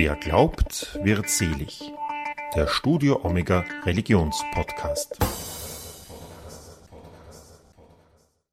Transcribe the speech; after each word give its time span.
Wer 0.00 0.14
glaubt, 0.14 0.96
wird 1.02 1.28
selig. 1.28 1.92
Der 2.54 2.68
Studio 2.68 3.18
Omega 3.24 3.64
Religionspodcast. 3.84 5.18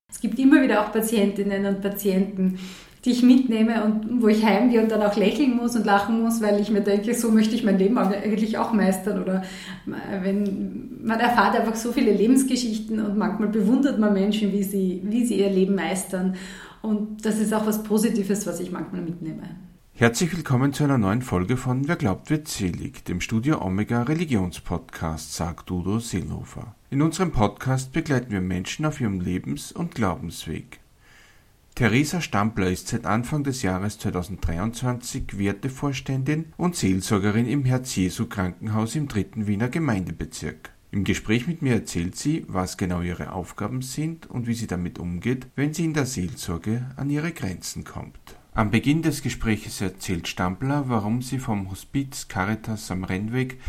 Es 0.09 0.19
gibt 0.19 0.39
immer 0.39 0.63
wieder 0.63 0.81
auch 0.81 0.91
Patientinnen 0.91 1.67
und 1.67 1.81
Patienten, 1.81 2.57
die 3.05 3.11
ich 3.11 3.21
mitnehme 3.21 3.83
und 3.83 4.23
wo 4.23 4.27
ich 4.27 4.43
heimgehe 4.43 4.81
und 4.81 4.89
dann 4.89 5.03
auch 5.03 5.15
lächeln 5.15 5.55
muss 5.55 5.75
und 5.75 5.85
lachen 5.85 6.19
muss, 6.19 6.41
weil 6.41 6.59
ich 6.59 6.71
mir 6.71 6.81
denke, 6.81 7.13
so 7.13 7.29
möchte 7.29 7.53
ich 7.53 7.63
mein 7.63 7.77
Leben 7.77 7.95
eigentlich 7.99 8.57
auch 8.57 8.73
meistern. 8.73 9.21
Oder 9.21 9.43
wenn 10.23 10.97
man 11.03 11.19
erfahrt 11.19 11.59
einfach 11.59 11.75
so 11.75 11.91
viele 11.91 12.11
Lebensgeschichten 12.11 12.99
und 13.05 13.19
manchmal 13.19 13.49
bewundert 13.49 13.99
man 13.99 14.13
Menschen, 14.13 14.51
wie 14.51 14.63
sie, 14.63 15.03
wie 15.03 15.23
sie 15.23 15.35
ihr 15.35 15.51
Leben 15.51 15.75
meistern. 15.75 16.37
Und 16.81 17.23
das 17.23 17.37
ist 17.37 17.53
auch 17.53 17.67
was 17.67 17.83
Positives, 17.83 18.47
was 18.47 18.59
ich 18.59 18.71
manchmal 18.71 19.01
mitnehme. 19.03 19.43
Herzlich 19.97 20.35
willkommen 20.35 20.73
zu 20.73 20.83
einer 20.83 20.97
neuen 20.97 21.21
Folge 21.21 21.55
von 21.55 21.87
Wer 21.87 21.95
glaubt 21.95 22.29
wird 22.29 22.49
selig, 22.49 23.05
dem 23.05 23.21
Studio 23.21 23.61
Omega 23.61 24.03
Religionspodcast, 24.03 25.33
sagt 25.33 25.71
Udo 25.71 25.99
Seelhofer. 25.99 26.75
In 26.89 27.01
unserem 27.01 27.31
Podcast 27.31 27.93
begleiten 27.93 28.29
wir 28.29 28.41
Menschen 28.41 28.85
auf 28.85 28.99
ihrem 28.99 29.21
Lebens- 29.21 29.71
und 29.71 29.95
Glaubensweg. 29.95 30.81
Theresa 31.75 32.19
Stampler 32.19 32.71
ist 32.71 32.89
seit 32.89 33.05
Anfang 33.05 33.45
des 33.45 33.61
Jahres 33.61 33.97
2023 33.99 35.39
Wertevorständin 35.39 36.51
und 36.57 36.75
Seelsorgerin 36.75 37.47
im 37.47 37.63
Herz-Jesu 37.63 38.25
Krankenhaus 38.25 38.97
im 38.97 39.07
dritten 39.07 39.47
Wiener 39.47 39.69
Gemeindebezirk. 39.69 40.71
Im 40.91 41.05
Gespräch 41.05 41.47
mit 41.47 41.61
mir 41.61 41.73
erzählt 41.75 42.17
sie, 42.17 42.43
was 42.49 42.75
genau 42.75 42.99
ihre 42.99 43.31
Aufgaben 43.31 43.81
sind 43.81 44.29
und 44.29 44.45
wie 44.45 44.55
sie 44.55 44.67
damit 44.67 44.99
umgeht, 44.99 45.47
wenn 45.55 45.73
sie 45.73 45.85
in 45.85 45.93
der 45.93 46.05
Seelsorge 46.05 46.85
an 46.97 47.09
ihre 47.09 47.31
Grenzen 47.31 47.85
kommt. 47.85 48.34
Am 48.57 48.71
Beginn 48.71 49.01
des 49.01 49.21
Gespräches 49.21 49.81
erzählt 49.81 50.29
Stampler, 50.29 50.85
warum 50.87 51.21
sie 51.21 51.39
vom 51.39 51.69
Hospiz 51.69 52.29
Caritas 52.29 52.89
am 52.89 53.03
Rennweg 53.03 53.59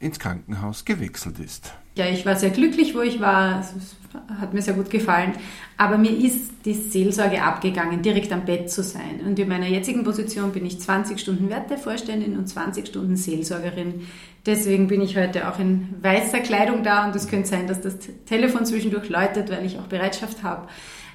ins 0.00 0.18
Krankenhaus 0.18 0.84
gewechselt 0.84 1.38
ist. 1.38 1.72
Ja, 1.94 2.06
ich 2.06 2.26
war 2.26 2.34
sehr 2.34 2.50
glücklich, 2.50 2.96
wo 2.96 3.02
ich 3.02 3.20
war. 3.20 3.60
Es 3.60 3.94
hat 4.40 4.52
mir 4.52 4.62
sehr 4.62 4.74
gut 4.74 4.90
gefallen. 4.90 5.34
Aber 5.76 5.96
mir 5.96 6.10
ist 6.10 6.50
die 6.64 6.74
Seelsorge 6.74 7.40
abgegangen, 7.40 8.02
direkt 8.02 8.32
am 8.32 8.44
Bett 8.44 8.68
zu 8.68 8.82
sein. 8.82 9.20
Und 9.24 9.38
in 9.38 9.46
meiner 9.46 9.68
jetzigen 9.68 10.02
Position 10.02 10.50
bin 10.50 10.66
ich 10.66 10.80
20 10.80 11.20
Stunden 11.20 11.48
Wertevorständin 11.48 12.36
und 12.36 12.48
20 12.48 12.88
Stunden 12.88 13.16
Seelsorgerin. 13.16 14.08
Deswegen 14.44 14.88
bin 14.88 15.02
ich 15.02 15.16
heute 15.16 15.48
auch 15.48 15.60
in 15.60 15.94
weißer 16.02 16.40
Kleidung 16.40 16.82
da 16.82 17.06
und 17.06 17.14
es 17.14 17.28
könnte 17.28 17.48
sein, 17.48 17.68
dass 17.68 17.80
das 17.80 17.98
Telefon 18.26 18.66
zwischendurch 18.66 19.08
läutet, 19.08 19.50
weil 19.50 19.64
ich 19.64 19.78
auch 19.78 19.86
Bereitschaft 19.86 20.42
habe. 20.42 20.66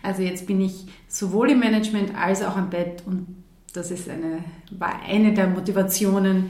Also 0.02 0.22
jetzt 0.22 0.48
bin 0.48 0.62
ich 0.62 0.86
sowohl 1.08 1.52
im 1.52 1.60
Management 1.60 2.16
als 2.16 2.42
auch 2.42 2.56
am 2.56 2.70
Bett 2.70 3.04
und 3.06 3.28
das 3.74 3.92
ist 3.92 4.10
eine, 4.10 4.44
war 4.72 5.02
eine 5.08 5.34
der 5.34 5.48
Motivationen 5.48 6.50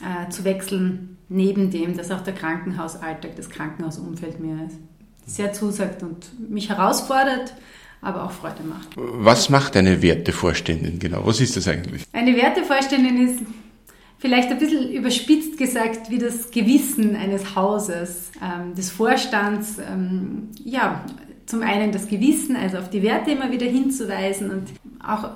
äh, 0.00 0.30
zu 0.30 0.44
wechseln, 0.44 1.18
neben 1.28 1.70
dem, 1.70 1.96
dass 1.96 2.10
auch 2.10 2.22
der 2.22 2.34
Krankenhausalltag, 2.34 3.36
das 3.36 3.50
Krankenhausumfeld 3.50 4.40
mir 4.40 4.68
sehr 5.26 5.52
zusagt 5.52 6.02
und 6.02 6.50
mich 6.50 6.70
herausfordert, 6.70 7.54
aber 8.00 8.24
auch 8.24 8.30
Freude 8.30 8.62
macht. 8.62 8.88
Was 8.96 9.50
macht 9.50 9.76
eine 9.76 10.00
Wertevorständin 10.02 10.98
genau? 10.98 11.26
Was 11.26 11.40
ist 11.40 11.56
das 11.56 11.68
eigentlich? 11.68 12.04
Eine 12.12 12.34
Wertevorständin 12.36 13.28
ist 13.28 13.40
vielleicht 14.18 14.50
ein 14.50 14.58
bisschen 14.58 14.90
überspitzt 14.90 15.58
gesagt 15.58 16.10
wie 16.10 16.18
das 16.18 16.50
Gewissen 16.50 17.14
eines 17.16 17.54
Hauses, 17.54 18.30
ähm, 18.42 18.74
des 18.74 18.90
Vorstands, 18.90 19.78
ähm, 19.78 20.48
ja, 20.64 21.04
zum 21.48 21.62
einen 21.62 21.92
das 21.92 22.08
Gewissen, 22.08 22.56
also 22.56 22.76
auf 22.76 22.90
die 22.90 23.02
Werte 23.02 23.30
immer 23.30 23.50
wieder 23.50 23.66
hinzuweisen 23.66 24.50
und 24.50 24.68
auch 25.02 25.30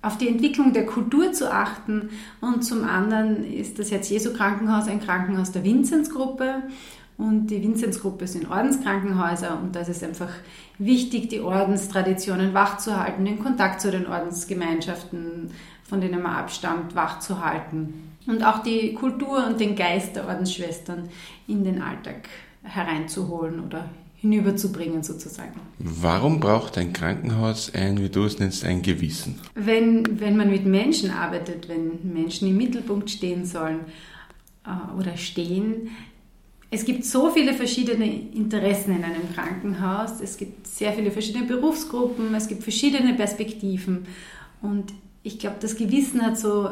auf 0.00 0.16
die 0.16 0.28
Entwicklung 0.28 0.72
der 0.72 0.86
Kultur 0.86 1.32
zu 1.32 1.52
achten. 1.52 2.08
Und 2.40 2.64
zum 2.64 2.84
anderen 2.84 3.44
ist 3.44 3.78
das 3.78 3.90
Herz-Jesu-Krankenhaus 3.90 4.88
ein 4.88 5.00
Krankenhaus 5.00 5.52
der 5.52 5.64
Vinzenzgruppe. 5.64 6.62
Und 7.18 7.48
die 7.48 7.62
Vinzenzgruppe 7.62 8.26
sind 8.26 8.50
Ordenskrankenhäuser 8.50 9.60
und 9.60 9.76
das 9.76 9.88
ist 9.90 10.02
einfach 10.04 10.30
wichtig, 10.78 11.28
die 11.28 11.40
Ordenstraditionen 11.40 12.54
wachzuhalten, 12.54 13.24
den 13.24 13.40
Kontakt 13.40 13.82
zu 13.82 13.90
den 13.90 14.06
Ordensgemeinschaften, 14.06 15.50
von 15.82 16.00
denen 16.00 16.22
man 16.22 16.36
abstammt, 16.36 16.94
wachzuhalten. 16.94 18.14
Und 18.26 18.42
auch 18.46 18.62
die 18.62 18.94
Kultur 18.94 19.46
und 19.46 19.60
den 19.60 19.74
Geist 19.74 20.16
der 20.16 20.28
Ordensschwestern 20.28 21.10
in 21.46 21.64
den 21.64 21.82
Alltag 21.82 22.28
hereinzuholen 22.62 23.60
oder 23.66 23.86
hinüberzubringen 24.20 25.02
sozusagen. 25.02 25.60
Warum 25.78 26.40
braucht 26.40 26.76
ein 26.76 26.92
Krankenhaus 26.92 27.72
ein, 27.72 28.02
wie 28.02 28.08
du 28.08 28.24
es 28.24 28.38
nennst, 28.38 28.64
ein 28.64 28.82
Gewissen? 28.82 29.38
Wenn, 29.54 30.20
wenn 30.20 30.36
man 30.36 30.50
mit 30.50 30.66
Menschen 30.66 31.10
arbeitet, 31.10 31.68
wenn 31.68 32.12
Menschen 32.12 32.48
im 32.48 32.56
Mittelpunkt 32.56 33.10
stehen 33.10 33.44
sollen 33.44 33.80
äh, 34.66 34.98
oder 34.98 35.16
stehen, 35.16 35.90
es 36.70 36.84
gibt 36.84 37.04
so 37.04 37.30
viele 37.30 37.54
verschiedene 37.54 38.04
Interessen 38.06 38.96
in 38.96 39.04
einem 39.04 39.32
Krankenhaus, 39.34 40.20
es 40.20 40.36
gibt 40.36 40.66
sehr 40.66 40.92
viele 40.92 41.10
verschiedene 41.10 41.46
Berufsgruppen, 41.46 42.34
es 42.34 42.48
gibt 42.48 42.62
verschiedene 42.62 43.14
Perspektiven 43.14 44.06
und 44.60 44.92
ich 45.22 45.38
glaube, 45.38 45.56
das 45.60 45.76
Gewissen 45.76 46.20
hat 46.22 46.38
so 46.38 46.70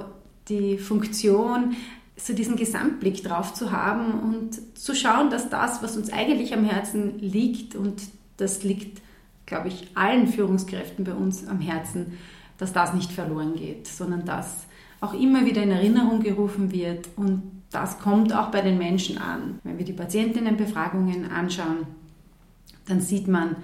die 0.48 0.78
Funktion, 0.78 1.76
so 2.16 2.32
diesen 2.32 2.56
Gesamtblick 2.56 3.22
drauf 3.22 3.52
zu 3.52 3.72
haben 3.72 4.20
und 4.20 4.78
zu 4.78 4.94
schauen, 4.94 5.30
dass 5.30 5.50
das, 5.50 5.82
was 5.82 5.96
uns 5.96 6.10
eigentlich 6.12 6.54
am 6.54 6.64
Herzen 6.64 7.18
liegt, 7.18 7.74
und 7.74 8.02
das 8.38 8.62
liegt, 8.64 9.02
glaube 9.44 9.68
ich, 9.68 9.88
allen 9.94 10.26
Führungskräften 10.26 11.04
bei 11.04 11.12
uns 11.12 11.46
am 11.46 11.60
Herzen, 11.60 12.14
dass 12.58 12.72
das 12.72 12.94
nicht 12.94 13.12
verloren 13.12 13.54
geht, 13.54 13.86
sondern 13.86 14.24
dass 14.24 14.64
auch 15.00 15.12
immer 15.12 15.44
wieder 15.44 15.62
in 15.62 15.70
Erinnerung 15.70 16.22
gerufen 16.22 16.72
wird 16.72 17.08
und 17.16 17.42
das 17.70 17.98
kommt 17.98 18.34
auch 18.34 18.50
bei 18.50 18.62
den 18.62 18.78
Menschen 18.78 19.18
an. 19.18 19.58
Wenn 19.62 19.76
wir 19.76 19.84
die 19.84 19.92
Patientinnenbefragungen 19.92 21.30
anschauen, 21.30 21.86
dann 22.86 23.02
sieht 23.02 23.28
man, 23.28 23.56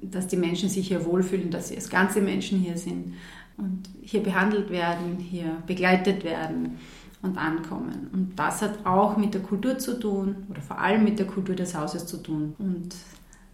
dass 0.00 0.28
die 0.28 0.38
Menschen 0.38 0.70
sich 0.70 0.88
hier 0.88 1.04
wohlfühlen, 1.04 1.50
dass 1.50 1.68
sie 1.68 1.74
als 1.74 1.90
ganze 1.90 2.22
Menschen 2.22 2.58
hier 2.58 2.78
sind 2.78 3.14
und 3.58 3.82
hier 4.00 4.22
behandelt 4.22 4.70
werden, 4.70 5.18
hier 5.18 5.62
begleitet 5.66 6.24
werden 6.24 6.78
und 7.22 7.38
ankommen. 7.38 8.08
Und 8.12 8.32
das 8.36 8.62
hat 8.62 8.84
auch 8.84 9.16
mit 9.16 9.34
der 9.34 9.42
Kultur 9.42 9.78
zu 9.78 9.98
tun 9.98 10.36
oder 10.48 10.60
vor 10.60 10.78
allem 10.78 11.04
mit 11.04 11.18
der 11.18 11.26
Kultur 11.26 11.54
des 11.54 11.74
Hauses 11.74 12.06
zu 12.06 12.18
tun. 12.18 12.54
Und 12.58 12.94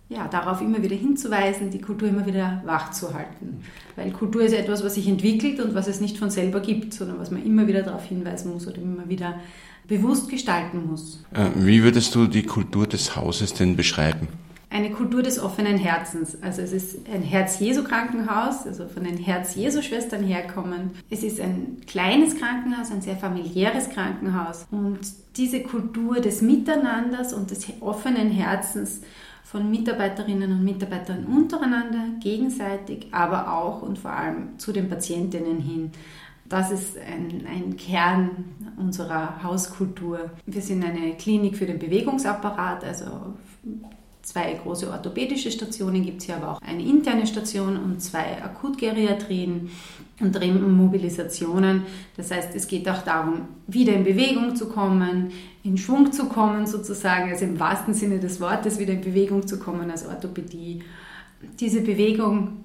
ja, 0.09 0.29
darauf 0.29 0.61
immer 0.61 0.83
wieder 0.83 0.97
hinzuweisen, 0.97 1.71
die 1.71 1.81
Kultur 1.81 2.09
immer 2.09 2.27
wieder 2.27 2.63
wach 2.67 2.91
zu 2.91 3.15
halten. 3.15 3.63
Weil 3.97 4.11
Kultur 4.11 4.43
ist 4.43 4.53
etwas, 4.53 4.85
was 4.85 4.95
sich 4.95 5.09
entwickelt 5.09 5.61
und 5.61 5.75
was 5.75 5.89
es 5.89 6.01
nicht 6.01 6.19
von 6.19 6.31
selber 6.31 6.61
gibt, 6.61 6.93
sondern 6.93 7.19
was 7.19 7.31
man 7.31 7.45
immer 7.45 7.67
wieder 7.67 7.83
darauf 7.83 8.05
hinweisen 8.05 8.53
muss 8.53 8.67
oder 8.67 8.79
immer 8.79 9.09
wieder 9.09 9.41
bewusst 9.89 10.29
gestalten 10.29 10.87
muss. 10.87 11.25
Äh, 11.33 11.49
wie 11.57 11.83
würdest 11.83 12.15
du 12.15 12.27
die 12.27 12.43
Kultur 12.43 12.87
des 12.87 13.17
Hauses 13.17 13.55
denn 13.55 13.75
beschreiben? 13.77 14.29
Eine 14.73 14.91
Kultur 14.91 15.23
des 15.23 15.39
offenen 15.39 15.77
Herzens. 15.77 16.39
Also 16.43 16.63
es 16.63 16.73
ist 16.73 17.09
ein 17.13 17.23
Herz-Jesu-Krankenhaus, 17.23 18.67
also 18.67 18.89
von 18.89 19.05
den 19.05 19.19
Herz-Jesu-Schwestern 19.19 20.25
herkommend. 20.25 20.97
Es 21.11 21.23
ist 21.23 21.41
ein 21.41 21.83
kleines 21.87 22.37
Krankenhaus, 22.39 22.91
ein 22.91 23.03
sehr 23.03 23.17
familiäres 23.17 23.91
Krankenhaus. 23.91 24.67
Und 24.71 25.01
diese 25.37 25.63
Kultur 25.63 26.21
des 26.21 26.41
Miteinanders 26.41 27.35
und 27.35 27.51
des 27.51 27.67
offenen 27.81 28.31
Herzens 28.31 29.03
von 29.45 29.71
Mitarbeiterinnen 29.71 30.51
und 30.51 30.65
Mitarbeitern 30.65 31.27
untereinander, 31.27 32.05
gegenseitig, 32.21 33.09
aber 33.13 33.53
auch 33.53 33.83
und 33.83 33.99
vor 33.99 34.13
allem 34.13 34.59
zu 34.59 34.73
den 34.73 34.89
Patientinnen 34.89 35.61
hin. 35.61 35.91
Das 36.49 36.71
ist 36.71 36.97
ein, 36.99 37.47
ein, 37.47 37.77
Kern 37.77 38.31
unserer 38.77 39.43
Hauskultur. 39.43 40.31
Wir 40.47 40.63
sind 40.63 40.83
eine 40.85 41.15
Klinik 41.15 41.57
für 41.57 41.67
den 41.67 41.79
Bewegungsapparat, 41.79 42.85
also 42.85 43.05
Zwei 44.23 44.55
große 44.55 44.89
orthopädische 44.89 45.51
Stationen 45.51 46.05
gibt 46.05 46.21
es 46.21 46.27
hier 46.27 46.37
aber 46.37 46.53
auch 46.53 46.63
eine 46.63 46.83
interne 46.83 47.27
Station 47.27 47.77
und 47.77 48.01
zwei 48.01 48.41
Akutgeriatrien 48.41 49.69
und 50.21 50.77
Mobilisationen. 50.77 51.83
Das 52.17 52.31
heißt, 52.31 52.55
es 52.55 52.69
geht 52.69 52.89
auch 52.89 53.03
darum, 53.03 53.49
wieder 53.67 53.93
in 53.93 54.05
Bewegung 54.05 54.55
zu 54.55 54.69
kommen, 54.69 55.33
in 55.65 55.77
Schwung 55.77 56.13
zu 56.13 56.27
kommen 56.27 56.67
sozusagen, 56.69 57.31
also 57.31 57.45
im 57.45 57.59
wahrsten 57.59 57.95
Sinne 57.95 58.21
des 58.21 58.41
Wortes 58.41 58.79
wieder 58.79 58.93
in 58.93 59.01
Bewegung 59.01 59.45
zu 59.47 59.59
kommen 59.59 59.91
als 59.91 60.07
Orthopädie. 60.07 60.85
Diese 61.59 61.81
Bewegung, 61.81 62.59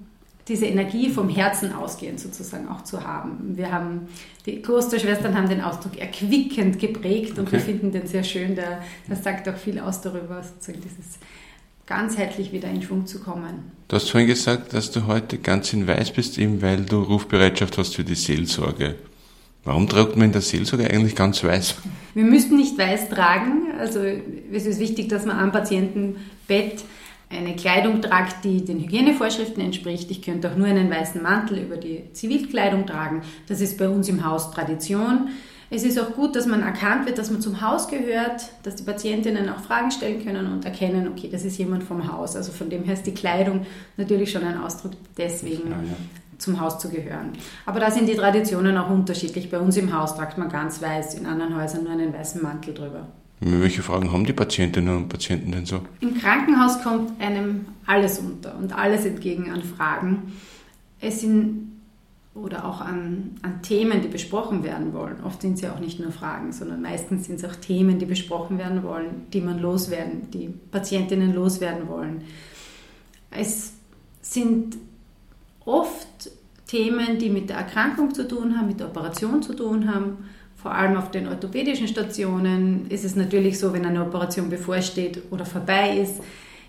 diese 0.46 0.66
Energie 0.66 1.10
vom 1.10 1.28
Herzen 1.28 1.72
ausgehend 1.72 2.20
sozusagen 2.20 2.68
auch 2.68 2.84
zu 2.84 3.04
haben. 3.04 3.56
Wir 3.56 3.72
haben, 3.72 4.08
die 4.46 4.62
Klosterschwestern 4.62 5.36
haben 5.36 5.48
den 5.48 5.60
Ausdruck 5.60 5.98
erquickend 5.98 6.78
geprägt 6.78 7.38
und 7.38 7.48
okay. 7.48 7.56
wir 7.56 7.60
finden 7.60 7.90
den 7.90 8.06
sehr 8.06 8.22
schön. 8.22 8.54
Der, 8.54 8.82
das 9.08 9.24
sagt 9.24 9.48
auch 9.48 9.56
viel 9.56 9.80
aus 9.80 10.00
darüber, 10.00 10.42
sozusagen 10.42 10.80
dieses 10.80 11.18
ganzheitlich 11.88 12.52
wieder 12.52 12.68
in 12.68 12.82
Schwung 12.82 13.06
zu 13.06 13.18
kommen. 13.18 13.72
Du 13.88 13.96
hast 13.96 14.10
vorhin 14.10 14.28
gesagt, 14.28 14.74
dass 14.74 14.90
du 14.90 15.06
heute 15.06 15.38
ganz 15.38 15.72
in 15.72 15.88
Weiß 15.88 16.12
bist, 16.12 16.36
eben 16.38 16.60
weil 16.60 16.82
du 16.82 17.00
Rufbereitschaft 17.02 17.78
hast 17.78 17.96
für 17.96 18.04
die 18.04 18.14
Seelsorge. 18.14 18.96
Warum 19.64 19.88
trägt 19.88 20.16
man 20.16 20.26
in 20.26 20.32
der 20.32 20.42
Seelsorge 20.42 20.88
eigentlich 20.88 21.16
ganz 21.16 21.42
weiß? 21.42 21.76
Wir 22.14 22.24
müssten 22.24 22.56
nicht 22.56 22.76
weiß 22.76 23.08
tragen. 23.08 23.72
Also 23.78 24.00
es 24.00 24.66
ist 24.66 24.78
wichtig, 24.78 25.08
dass 25.08 25.24
man 25.24 25.38
am 25.38 25.50
Patientenbett 25.50 26.84
eine 27.30 27.56
Kleidung 27.56 28.02
trage, 28.02 28.32
die 28.44 28.64
den 28.64 28.80
Hygienevorschriften 28.80 29.62
entspricht. 29.62 30.10
Ich 30.10 30.22
könnte 30.22 30.50
auch 30.50 30.56
nur 30.56 30.66
einen 30.66 30.90
weißen 30.90 31.22
Mantel 31.22 31.58
über 31.58 31.76
die 31.76 32.12
Zivilkleidung 32.12 32.86
tragen. 32.86 33.22
Das 33.46 33.60
ist 33.60 33.78
bei 33.78 33.88
uns 33.88 34.08
im 34.08 34.24
Haus 34.24 34.50
Tradition. 34.50 35.30
Es 35.70 35.82
ist 35.82 35.98
auch 36.00 36.14
gut, 36.14 36.34
dass 36.34 36.46
man 36.46 36.62
erkannt 36.62 37.06
wird, 37.06 37.18
dass 37.18 37.30
man 37.30 37.42
zum 37.42 37.60
Haus 37.60 37.88
gehört, 37.88 38.50
dass 38.62 38.76
die 38.76 38.84
Patientinnen 38.84 39.50
auch 39.50 39.60
Fragen 39.60 39.90
stellen 39.90 40.24
können 40.24 40.50
und 40.50 40.64
erkennen, 40.64 41.08
okay, 41.08 41.28
das 41.30 41.44
ist 41.44 41.58
jemand 41.58 41.82
vom 41.82 42.10
Haus. 42.10 42.36
Also 42.36 42.52
von 42.52 42.70
dem 42.70 42.84
her 42.84 42.94
ist 42.94 43.06
die 43.06 43.12
Kleidung 43.12 43.66
natürlich 43.98 44.32
schon 44.32 44.44
ein 44.44 44.58
Ausdruck 44.58 44.92
deswegen. 45.16 45.70
Ja, 45.70 45.76
ja 45.76 45.96
zum 46.38 46.60
Haus 46.60 46.78
zu 46.78 46.88
gehören. 46.88 47.32
Aber 47.66 47.80
da 47.80 47.90
sind 47.90 48.08
die 48.08 48.14
Traditionen 48.14 48.76
auch 48.78 48.88
unterschiedlich. 48.90 49.50
Bei 49.50 49.58
uns 49.58 49.76
im 49.76 49.92
Haus 49.92 50.16
tragt 50.16 50.38
man 50.38 50.48
ganz 50.48 50.80
weiß, 50.80 51.14
in 51.14 51.26
anderen 51.26 51.60
Häusern 51.60 51.84
nur 51.84 51.92
einen 51.92 52.12
weißen 52.14 52.40
Mantel 52.40 52.74
drüber. 52.74 53.08
Welche 53.40 53.82
Fragen 53.82 54.12
haben 54.12 54.24
die 54.24 54.32
Patientinnen 54.32 54.96
und 54.96 55.08
Patienten 55.08 55.52
denn 55.52 55.66
so? 55.66 55.80
Im 56.00 56.16
Krankenhaus 56.18 56.82
kommt 56.82 57.20
einem 57.20 57.66
alles 57.86 58.18
unter 58.18 58.56
und 58.56 58.76
alles 58.76 59.04
entgegen 59.04 59.50
an 59.50 59.62
Fragen. 59.62 60.32
Es 61.00 61.20
sind 61.20 61.77
oder 62.42 62.64
auch 62.64 62.80
an, 62.80 63.36
an 63.42 63.62
Themen, 63.62 64.02
die 64.02 64.08
besprochen 64.08 64.62
werden 64.62 64.92
wollen. 64.92 65.22
Oft 65.24 65.42
sind 65.42 65.54
es 65.54 65.60
ja 65.60 65.72
auch 65.72 65.80
nicht 65.80 66.00
nur 66.00 66.12
Fragen, 66.12 66.52
sondern 66.52 66.82
meistens 66.82 67.26
sind 67.26 67.36
es 67.36 67.44
auch 67.44 67.56
Themen, 67.56 67.98
die 67.98 68.06
besprochen 68.06 68.58
werden 68.58 68.82
wollen, 68.82 69.26
die 69.32 69.40
man 69.40 69.60
loswerden, 69.60 70.30
die 70.30 70.48
Patientinnen 70.70 71.34
loswerden 71.34 71.88
wollen. 71.88 72.22
Es 73.30 73.74
sind 74.22 74.76
oft 75.64 76.30
Themen, 76.66 77.18
die 77.18 77.30
mit 77.30 77.50
der 77.50 77.58
Erkrankung 77.58 78.14
zu 78.14 78.26
tun 78.28 78.56
haben, 78.56 78.68
mit 78.68 78.80
der 78.80 78.88
Operation 78.88 79.42
zu 79.42 79.54
tun 79.54 79.92
haben. 79.92 80.18
Vor 80.56 80.72
allem 80.72 80.96
auf 80.96 81.10
den 81.10 81.28
orthopädischen 81.28 81.88
Stationen 81.88 82.90
ist 82.90 83.04
es 83.04 83.16
natürlich 83.16 83.58
so, 83.58 83.72
wenn 83.72 83.86
eine 83.86 84.02
Operation 84.02 84.50
bevorsteht 84.50 85.22
oder 85.30 85.46
vorbei 85.46 85.98
ist, 85.98 86.20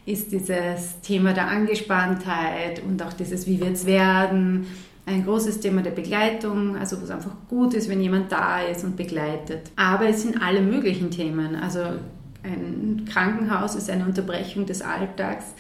ist 0.06 0.32
dieses 0.32 1.02
Thema 1.02 1.34
der 1.34 1.48
Angespanntheit 1.48 2.82
und 2.84 3.02
auch 3.04 3.14
dieses 3.14 3.46
Wie 3.46 3.60
wird 3.60 3.74
es 3.74 3.86
werden, 3.86 4.68
ein 5.06 5.26
großes 5.26 5.60
Thema 5.60 5.82
der 5.82 5.92
Begleitung, 5.92 6.76
also 6.78 7.00
wo 7.00 7.04
es 7.04 7.10
einfach 7.12 7.36
gut 7.50 7.74
ist, 7.74 7.90
wenn 7.90 8.02
jemand 8.02 8.32
da 8.32 8.62
ist 8.62 8.84
und 8.84 8.96
begleitet. 8.96 9.72
Aber 9.76 10.08
es 10.08 10.22
sind 10.22 10.42
alle 10.42 10.62
möglichen 10.62 11.10
Themen. 11.10 11.56
Also 11.56 11.80
ein 12.44 13.06
Krankenhaus 13.12 13.76
ist 13.76 13.90
eine 13.90 14.06
Unterbrechung 14.06 14.66
des 14.66 14.82
Alltags 14.82 15.54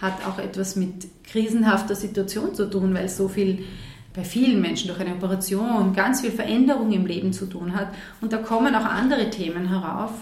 hat 0.00 0.26
auch 0.26 0.38
etwas 0.38 0.76
mit 0.76 1.24
krisenhafter 1.24 1.94
Situation 1.94 2.54
zu 2.54 2.68
tun, 2.68 2.94
weil 2.94 3.08
so 3.08 3.28
viel 3.28 3.64
bei 4.14 4.24
vielen 4.24 4.60
Menschen 4.60 4.88
durch 4.88 5.00
eine 5.00 5.14
Operation 5.14 5.92
ganz 5.94 6.22
viel 6.22 6.30
Veränderung 6.30 6.92
im 6.92 7.06
Leben 7.06 7.32
zu 7.32 7.46
tun 7.46 7.74
hat. 7.74 7.88
Und 8.20 8.32
da 8.32 8.38
kommen 8.38 8.74
auch 8.74 8.84
andere 8.84 9.30
Themen 9.30 9.68
herauf. 9.68 10.12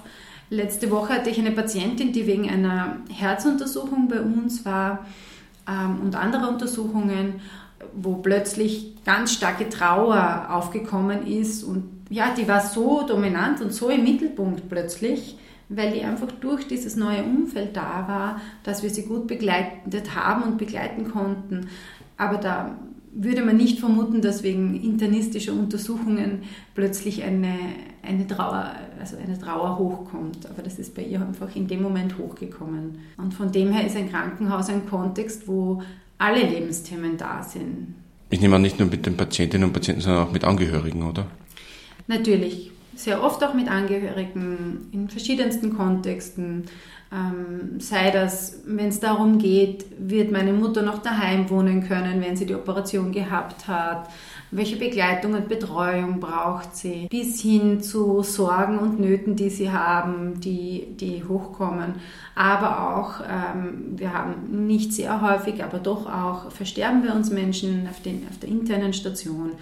Letzte 0.50 0.90
Woche 0.90 1.14
hatte 1.14 1.30
ich 1.30 1.38
eine 1.38 1.52
Patientin, 1.52 2.12
die 2.12 2.26
wegen 2.26 2.50
einer 2.50 2.98
Herzuntersuchung 3.08 4.08
bei 4.08 4.20
uns 4.20 4.64
war 4.64 5.06
ähm, 5.68 6.00
und 6.02 6.16
anderer 6.16 6.48
Untersuchungen, 6.48 7.40
wo 7.94 8.16
plötzlich 8.16 8.94
ganz 9.04 9.32
starke 9.32 9.68
Trauer 9.68 10.48
aufgekommen 10.50 11.26
ist. 11.26 11.62
Und 11.62 11.84
ja, 12.10 12.34
die 12.36 12.48
war 12.48 12.60
so 12.60 13.06
dominant 13.06 13.60
und 13.60 13.72
so 13.72 13.88
im 13.88 14.04
Mittelpunkt 14.04 14.68
plötzlich, 14.68 15.38
weil 15.68 15.92
die 15.92 16.02
einfach 16.02 16.30
durch 16.40 16.66
dieses 16.66 16.96
neue 16.96 17.22
Umfeld 17.22 17.76
da 17.76 18.04
war, 18.06 18.40
dass 18.62 18.82
wir 18.82 18.90
sie 18.90 19.04
gut 19.04 19.26
begleitet 19.26 20.14
haben 20.14 20.42
und 20.42 20.58
begleiten 20.58 21.10
konnten. 21.10 21.68
Aber 22.16 22.38
da 22.38 22.76
würde 23.14 23.44
man 23.44 23.56
nicht 23.56 23.78
vermuten, 23.78 24.20
dass 24.20 24.42
wegen 24.42 24.74
internistischer 24.74 25.52
Untersuchungen 25.52 26.42
plötzlich 26.74 27.22
eine, 27.22 27.54
eine, 28.02 28.26
Trauer, 28.26 28.72
also 28.98 29.16
eine 29.16 29.38
Trauer 29.38 29.78
hochkommt. 29.78 30.50
Aber 30.50 30.62
das 30.62 30.78
ist 30.78 30.94
bei 30.94 31.02
ihr 31.02 31.20
einfach 31.20 31.54
in 31.54 31.68
dem 31.68 31.82
Moment 31.82 32.18
hochgekommen. 32.18 32.98
Und 33.16 33.32
von 33.32 33.52
dem 33.52 33.70
her 33.70 33.86
ist 33.86 33.96
ein 33.96 34.10
Krankenhaus 34.10 34.68
ein 34.68 34.86
Kontext, 34.86 35.46
wo 35.46 35.80
alle 36.24 36.42
Lebensthemen 36.42 37.16
da 37.18 37.42
sind. 37.42 37.94
Ich 38.30 38.40
nehme 38.40 38.56
an, 38.56 38.62
nicht 38.62 38.78
nur 38.78 38.88
mit 38.88 39.04
den 39.04 39.16
Patientinnen 39.16 39.68
und 39.68 39.72
Patienten, 39.74 40.00
sondern 40.00 40.26
auch 40.26 40.32
mit 40.32 40.44
Angehörigen, 40.44 41.02
oder? 41.02 41.26
Natürlich 42.06 42.70
sehr 42.96 43.22
oft 43.22 43.44
auch 43.44 43.54
mit 43.54 43.68
Angehörigen 43.68 44.88
in 44.92 45.08
verschiedensten 45.08 45.76
Kontexten. 45.76 46.64
Ähm, 47.12 47.78
sei 47.78 48.10
das, 48.10 48.60
wenn 48.64 48.88
es 48.88 49.00
darum 49.00 49.38
geht, 49.38 49.84
wird 49.98 50.32
meine 50.32 50.52
Mutter 50.52 50.82
noch 50.82 51.02
daheim 51.02 51.50
wohnen 51.50 51.86
können, 51.86 52.22
wenn 52.22 52.36
sie 52.36 52.46
die 52.46 52.54
Operation 52.54 53.12
gehabt 53.12 53.68
hat, 53.68 54.08
welche 54.56 54.76
Begleitung 54.76 55.34
und 55.34 55.48
Betreuung 55.48 56.20
braucht 56.20 56.76
sie, 56.76 57.08
bis 57.10 57.40
hin 57.40 57.82
zu 57.82 58.22
Sorgen 58.22 58.78
und 58.78 59.00
Nöten, 59.00 59.34
die 59.34 59.50
sie 59.50 59.70
haben, 59.70 60.40
die, 60.40 60.94
die 60.98 61.24
hochkommen. 61.24 61.96
Aber 62.34 62.96
auch, 62.96 63.20
ähm, 63.20 63.94
wir 63.96 64.12
haben 64.12 64.66
nicht 64.66 64.92
sehr 64.92 65.20
häufig, 65.20 65.62
aber 65.64 65.78
doch 65.78 66.06
auch, 66.06 66.52
versterben 66.52 67.02
wir 67.02 67.14
uns 67.14 67.30
Menschen 67.30 67.88
auf, 67.88 68.00
den, 68.02 68.26
auf 68.30 68.38
der 68.38 68.48
internen 68.48 68.92
Station. 68.92 69.52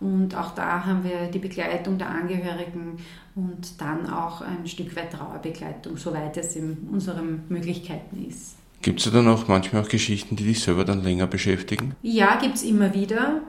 Und 0.00 0.34
auch 0.34 0.54
da 0.54 0.84
haben 0.84 1.04
wir 1.04 1.30
die 1.32 1.38
Begleitung 1.38 1.98
der 1.98 2.08
Angehörigen 2.08 2.98
und 3.34 3.80
dann 3.80 4.08
auch 4.08 4.40
ein 4.40 4.66
Stück 4.66 4.96
weit 4.96 5.12
Trauerbegleitung, 5.12 5.96
soweit 5.96 6.36
es 6.38 6.56
in 6.56 6.88
unseren 6.90 7.44
Möglichkeiten 7.48 8.26
ist. 8.26 8.56
Gibt 8.82 9.00
es 9.00 9.04
da 9.04 9.10
dann 9.10 9.28
auch 9.28 9.46
manchmal 9.46 9.82
auch 9.82 9.88
Geschichten, 9.88 10.36
die 10.36 10.44
dich 10.44 10.60
selber 10.60 10.86
dann 10.86 11.02
länger 11.02 11.26
beschäftigen? 11.26 11.94
Ja, 12.02 12.36
gibt 12.40 12.56
es 12.56 12.62
immer 12.62 12.94
wieder. 12.94 13.42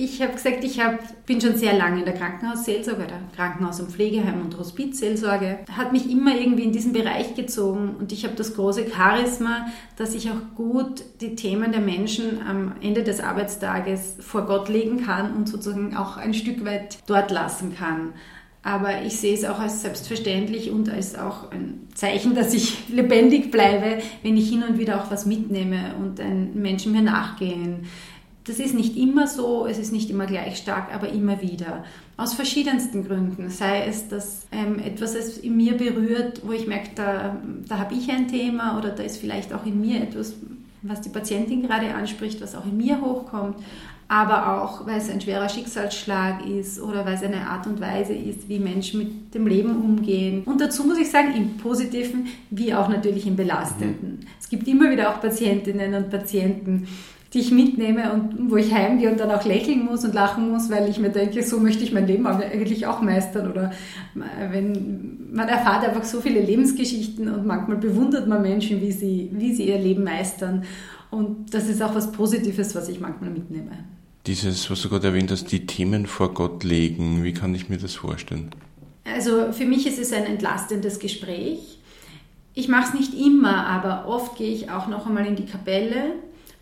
Ich 0.00 0.22
habe 0.22 0.32
gesagt, 0.32 0.62
ich 0.62 0.78
hab, 0.78 1.26
bin 1.26 1.40
schon 1.40 1.56
sehr 1.56 1.72
lange 1.72 1.98
in 1.98 2.04
der 2.04 2.14
Krankenhausseelsorge, 2.14 3.08
der 3.08 3.18
Krankenhaus- 3.34 3.80
und 3.80 3.90
Pflegeheim- 3.90 4.42
und 4.42 4.56
Hospizseelsorge. 4.56 5.58
Hat 5.76 5.92
mich 5.92 6.08
immer 6.08 6.36
irgendwie 6.36 6.62
in 6.62 6.70
diesen 6.70 6.92
Bereich 6.92 7.34
gezogen 7.34 7.96
und 7.98 8.12
ich 8.12 8.22
habe 8.22 8.36
das 8.36 8.54
große 8.54 8.86
Charisma, 8.88 9.66
dass 9.96 10.14
ich 10.14 10.30
auch 10.30 10.54
gut 10.54 11.02
die 11.20 11.34
Themen 11.34 11.72
der 11.72 11.80
Menschen 11.80 12.40
am 12.46 12.76
Ende 12.80 13.02
des 13.02 13.18
Arbeitstages 13.18 14.18
vor 14.20 14.42
Gott 14.42 14.68
legen 14.68 15.04
kann 15.04 15.34
und 15.34 15.48
sozusagen 15.48 15.96
auch 15.96 16.16
ein 16.16 16.32
Stück 16.32 16.64
weit 16.64 16.98
dort 17.08 17.32
lassen 17.32 17.74
kann. 17.74 18.12
Aber 18.62 19.02
ich 19.02 19.16
sehe 19.16 19.34
es 19.34 19.44
auch 19.44 19.58
als 19.58 19.82
selbstverständlich 19.82 20.70
und 20.70 20.90
als 20.90 21.18
auch 21.18 21.50
ein 21.50 21.88
Zeichen, 21.94 22.36
dass 22.36 22.54
ich 22.54 22.88
lebendig 22.88 23.50
bleibe, 23.50 24.00
wenn 24.22 24.36
ich 24.36 24.48
hin 24.48 24.62
und 24.62 24.78
wieder 24.78 25.02
auch 25.02 25.10
was 25.10 25.26
mitnehme 25.26 25.96
und 25.98 26.20
Menschen 26.54 26.92
mir 26.92 27.02
nachgehen 27.02 27.88
das 28.48 28.58
ist 28.58 28.74
nicht 28.74 28.96
immer 28.96 29.26
so, 29.26 29.66
es 29.66 29.78
ist 29.78 29.92
nicht 29.92 30.08
immer 30.08 30.24
gleich 30.24 30.56
stark, 30.56 30.94
aber 30.94 31.10
immer 31.10 31.42
wieder. 31.42 31.84
Aus 32.16 32.32
verschiedensten 32.32 33.06
Gründen. 33.06 33.50
Sei 33.50 33.84
es, 33.84 34.08
dass 34.08 34.46
ähm, 34.50 34.78
etwas 34.78 35.14
es 35.14 35.36
in 35.36 35.56
mir 35.56 35.76
berührt, 35.76 36.40
wo 36.44 36.52
ich 36.52 36.66
merke, 36.66 36.90
da, 36.94 37.36
da 37.68 37.78
habe 37.78 37.94
ich 37.94 38.10
ein 38.10 38.26
Thema 38.26 38.78
oder 38.78 38.88
da 38.88 39.02
ist 39.02 39.18
vielleicht 39.18 39.52
auch 39.52 39.66
in 39.66 39.80
mir 39.80 40.02
etwas, 40.02 40.34
was 40.80 41.02
die 41.02 41.10
Patientin 41.10 41.62
gerade 41.62 41.94
anspricht, 41.94 42.40
was 42.40 42.54
auch 42.54 42.64
in 42.64 42.78
mir 42.78 43.00
hochkommt. 43.02 43.56
Aber 44.10 44.62
auch, 44.62 44.86
weil 44.86 44.96
es 44.96 45.10
ein 45.10 45.20
schwerer 45.20 45.50
Schicksalsschlag 45.50 46.46
ist 46.46 46.80
oder 46.80 47.04
weil 47.04 47.16
es 47.16 47.22
eine 47.22 47.46
Art 47.46 47.66
und 47.66 47.78
Weise 47.78 48.14
ist, 48.14 48.48
wie 48.48 48.58
Menschen 48.58 49.00
mit 49.00 49.34
dem 49.34 49.46
Leben 49.46 49.76
umgehen. 49.76 50.44
Und 50.44 50.62
dazu 50.62 50.84
muss 50.84 50.96
ich 50.96 51.10
sagen, 51.10 51.34
im 51.36 51.58
Positiven 51.58 52.28
wie 52.48 52.72
auch 52.72 52.88
natürlich 52.88 53.26
im 53.26 53.36
Belastenden. 53.36 54.20
Es 54.40 54.48
gibt 54.48 54.66
immer 54.66 54.90
wieder 54.90 55.10
auch 55.10 55.20
Patientinnen 55.20 55.92
und 55.92 56.08
Patienten, 56.08 56.88
die 57.34 57.40
ich 57.40 57.50
mitnehme 57.50 58.12
und 58.12 58.50
wo 58.50 58.56
ich 58.56 58.72
heimgehe 58.72 59.10
und 59.10 59.20
dann 59.20 59.30
auch 59.30 59.44
lächeln 59.44 59.84
muss 59.84 60.04
und 60.04 60.14
lachen 60.14 60.50
muss, 60.50 60.70
weil 60.70 60.88
ich 60.88 60.98
mir 60.98 61.10
denke, 61.10 61.42
so 61.42 61.60
möchte 61.60 61.84
ich 61.84 61.92
mein 61.92 62.06
Leben 62.06 62.26
eigentlich 62.26 62.86
auch 62.86 63.02
meistern. 63.02 63.50
Oder 63.50 63.72
wenn 64.14 65.28
man 65.30 65.48
erfahrt 65.48 65.86
einfach 65.86 66.04
so 66.04 66.22
viele 66.22 66.40
Lebensgeschichten 66.40 67.28
und 67.28 67.46
manchmal 67.46 67.76
bewundert 67.76 68.28
man 68.28 68.40
Menschen, 68.40 68.80
wie 68.80 68.92
sie, 68.92 69.28
wie 69.32 69.52
sie 69.54 69.68
ihr 69.68 69.78
Leben 69.78 70.04
meistern. 70.04 70.64
Und 71.10 71.52
das 71.52 71.68
ist 71.68 71.82
auch 71.82 71.94
was 71.94 72.12
Positives, 72.12 72.74
was 72.74 72.88
ich 72.88 73.00
manchmal 73.00 73.30
mitnehme. 73.30 73.72
Dieses, 74.26 74.70
was 74.70 74.80
du 74.80 74.88
gerade 74.88 75.08
erwähnt 75.08 75.30
hast, 75.30 75.52
die 75.52 75.66
Themen 75.66 76.06
vor 76.06 76.32
Gott 76.32 76.64
legen, 76.64 77.24
wie 77.24 77.34
kann 77.34 77.54
ich 77.54 77.68
mir 77.68 77.78
das 77.78 77.94
vorstellen? 77.94 78.50
Also 79.04 79.52
für 79.52 79.64
mich 79.66 79.86
ist 79.86 79.98
es 79.98 80.12
ein 80.12 80.24
entlastendes 80.24 80.98
Gespräch. 80.98 81.78
Ich 82.54 82.68
mache 82.68 82.88
es 82.88 82.94
nicht 82.94 83.14
immer, 83.14 83.66
aber 83.66 84.06
oft 84.06 84.36
gehe 84.36 84.52
ich 84.52 84.70
auch 84.70 84.88
noch 84.88 85.06
einmal 85.06 85.26
in 85.26 85.36
die 85.36 85.46
Kapelle 85.46 86.14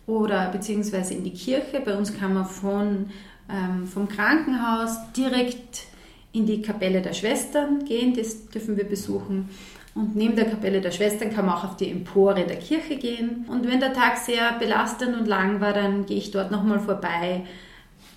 oder 0.07 0.49
beziehungsweise 0.49 1.13
in 1.13 1.23
die 1.23 1.33
Kirche. 1.33 1.81
Bei 1.83 1.95
uns 1.95 2.17
kann 2.17 2.33
man 2.33 2.45
von, 2.45 3.11
ähm, 3.49 3.85
vom 3.85 4.07
Krankenhaus 4.07 4.97
direkt 5.15 5.83
in 6.31 6.45
die 6.45 6.61
Kapelle 6.61 7.01
der 7.01 7.13
Schwestern 7.13 7.85
gehen, 7.85 8.15
das 8.15 8.47
dürfen 8.47 8.77
wir 8.77 8.85
besuchen. 8.85 9.49
Und 9.93 10.15
neben 10.15 10.35
der 10.35 10.45
Kapelle 10.45 10.79
der 10.79 10.91
Schwestern 10.91 11.33
kann 11.33 11.45
man 11.45 11.55
auch 11.55 11.63
auf 11.63 11.77
die 11.77 11.89
Empore 11.89 12.45
der 12.45 12.57
Kirche 12.57 12.97
gehen. 12.97 13.45
Und 13.47 13.67
wenn 13.67 13.79
der 13.79 13.93
Tag 13.93 14.17
sehr 14.17 14.53
belastend 14.59 15.17
und 15.17 15.27
lang 15.27 15.59
war, 15.59 15.73
dann 15.73 16.05
gehe 16.05 16.17
ich 16.17 16.31
dort 16.31 16.51
nochmal 16.51 16.79
vorbei, 16.79 17.43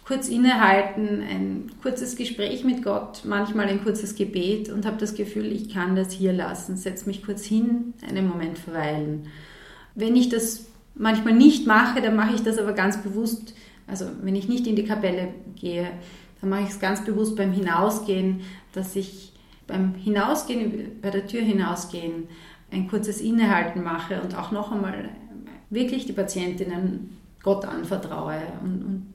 kurz 0.05 0.29
innehalten, 0.29 1.23
ein 1.23 1.71
kurzes 1.83 2.17
Gespräch 2.17 2.65
mit 2.65 2.83
Gott, 2.83 3.23
manchmal 3.25 3.69
ein 3.69 3.83
kurzes 3.83 4.15
Gebet 4.15 4.69
und 4.69 4.85
habe 4.85 4.99
das 4.99 5.15
Gefühl, 5.15 5.53
ich 5.53 5.73
kann 5.73 5.97
das 5.97 6.13
hier 6.13 6.33
lassen, 6.33 6.77
setze 6.77 7.07
mich 7.07 7.25
kurz 7.25 7.45
hin, 7.45 7.95
einen 8.07 8.29
Moment 8.29 8.59
verweilen. 8.59 9.29
Wenn 9.95 10.17
ich 10.17 10.29
das 10.29 10.67
manchmal 11.01 11.35
nicht 11.35 11.67
mache, 11.67 12.01
dann 12.01 12.15
mache 12.15 12.35
ich 12.35 12.43
das 12.43 12.59
aber 12.59 12.73
ganz 12.73 13.03
bewusst. 13.03 13.55
Also 13.87 14.05
wenn 14.23 14.37
ich 14.37 14.49
nicht 14.49 14.67
in 14.67 14.77
die 14.77 14.85
Kapelle 14.85 15.29
gehe, 15.57 15.91
dann 16.41 16.51
mache 16.51 16.63
ich 16.63 16.69
es 16.69 16.81
ganz 16.81 17.05
bewusst 17.05 17.37
beim 17.37 17.53
Hinausgehen, 17.53 18.41
dass 18.73 18.95
ich 18.95 19.33
beim 19.67 19.95
Hinausgehen, 19.95 21.01
bei 21.01 21.11
der 21.11 21.27
Tür 21.27 21.43
hinausgehen, 21.43 22.29
ein 22.71 22.89
kurzes 22.89 23.21
Innehalten 23.21 23.83
mache 23.83 24.21
und 24.21 24.37
auch 24.37 24.53
noch 24.53 24.73
einmal 24.73 25.09
wirklich 25.71 26.07
die 26.07 26.13
Patientinnen 26.13 27.17
Gott 27.43 27.65
anvertraue 27.65 28.43
und, 28.63 28.85
und 28.85 29.07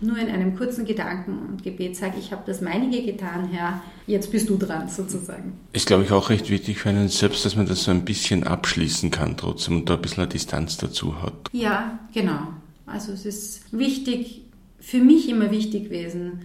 nur 0.00 0.16
in 0.18 0.28
einem 0.28 0.56
kurzen 0.56 0.84
Gedanken 0.84 1.38
und 1.48 1.62
Gebet 1.62 1.96
sage, 1.96 2.14
ich 2.18 2.32
habe 2.32 2.42
das 2.46 2.60
meinige 2.60 3.02
getan, 3.02 3.48
Herr, 3.50 3.82
jetzt 4.06 4.30
bist 4.30 4.48
du 4.48 4.56
dran 4.56 4.88
sozusagen. 4.88 5.58
Ist, 5.72 5.86
glaube 5.86 6.04
ich, 6.04 6.12
auch 6.12 6.30
recht 6.30 6.50
wichtig 6.50 6.78
für 6.78 6.90
einen 6.90 7.08
selbst, 7.08 7.44
dass 7.44 7.56
man 7.56 7.66
das 7.66 7.84
so 7.84 7.90
ein 7.90 8.04
bisschen 8.04 8.44
abschließen 8.44 9.10
kann 9.10 9.36
trotzdem 9.36 9.78
und 9.78 9.90
da 9.90 9.94
ein 9.94 10.02
bisschen 10.02 10.22
eine 10.22 10.28
Distanz 10.28 10.76
dazu 10.76 11.20
hat. 11.22 11.34
Ja, 11.52 11.98
genau. 12.14 12.40
Also 12.86 13.12
es 13.12 13.26
ist 13.26 13.72
wichtig, 13.72 14.42
für 14.80 14.98
mich 14.98 15.28
immer 15.28 15.50
wichtig 15.50 15.84
gewesen, 15.84 16.42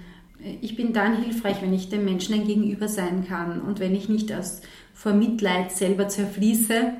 ich 0.62 0.76
bin 0.76 0.92
dann 0.92 1.24
hilfreich, 1.24 1.62
wenn 1.62 1.74
ich 1.74 1.90
dem 1.90 2.04
Menschen 2.04 2.36
ein 2.36 2.46
Gegenüber 2.46 2.90
sein 2.90 3.26
kann 3.28 3.62
und 3.62 3.80
wenn 3.80 3.96
ich 3.96 4.10
nicht 4.10 4.34
aus 4.34 4.62
vor 4.94 5.14
Mitleid 5.14 5.72
selber 5.72 6.10
zerfließe, 6.10 6.94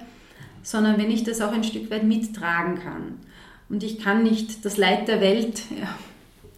sondern 0.62 0.98
wenn 0.98 1.12
ich 1.12 1.24
das 1.24 1.42
auch 1.42 1.52
ein 1.52 1.64
Stück 1.64 1.92
weit 1.92 2.06
mittragen 2.06 2.80
kann. 2.80 3.20
Und 3.70 3.84
ich 3.84 4.00
kann 4.00 4.24
nicht 4.24 4.64
das 4.66 4.78
Leid 4.78 5.08
der 5.08 5.20
Welt 5.20 5.62
ja, 5.78 5.90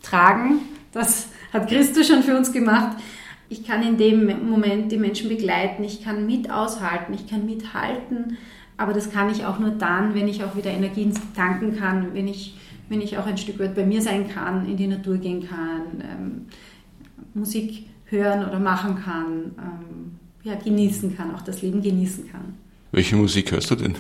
tragen, 0.06 0.60
das 0.92 1.28
hat 1.52 1.68
Christus 1.68 2.08
schon 2.08 2.24
für 2.24 2.38
uns 2.38 2.52
gemacht. 2.52 2.98
Ich 3.50 3.66
kann 3.66 3.84
in 3.84 3.98
dem 3.98 4.50
Moment 4.50 4.92
die 4.92 4.98
Menschen 4.98 5.30
begleiten, 5.30 5.84
ich 5.84 6.04
kann 6.04 6.26
mit 6.26 6.50
aushalten, 6.50 7.14
ich 7.14 7.28
kann 7.28 7.46
mithalten, 7.46 8.38
aber 8.78 8.94
das 8.94 9.12
kann 9.12 9.30
ich 9.30 9.46
auch 9.46 9.60
nur 9.60 9.72
dann, 9.72 10.16
wenn 10.16 10.28
ich 10.28 10.44
auch 10.44 10.56
wieder 10.56 10.72
Energien 10.72 11.14
tanken 11.36 11.78
kann, 11.78 12.14
wenn 12.14 12.28
ich, 12.28 12.58
wenn 12.90 13.02
ich 13.02 13.18
auch 13.18 13.26
ein 13.26 13.38
Stück 13.38 13.60
weit 13.60 13.76
bei 13.76 13.86
mir 13.86 14.02
sein 14.02 14.28
kann, 14.28 14.68
in 14.68 14.78
die 14.78 14.88
Natur 14.88 15.18
gehen 15.18 15.48
kann, 15.48 15.82
ähm, 16.02 16.46
Musik 17.34 17.86
hören 18.06 18.48
oder 18.48 18.60
machen 18.60 18.96
kann, 19.04 19.52
ähm, 19.58 20.20
ja, 20.44 20.56
genießen 20.56 21.16
kann, 21.16 21.34
auch 21.34 21.42
das 21.42 21.62
Leben 21.62 21.82
genießen 21.82 22.32
kann. 22.32 22.56
Welche 22.92 23.16
Musik 23.16 23.52
hörst 23.52 23.72
du 23.72 23.76
denn? 23.76 23.96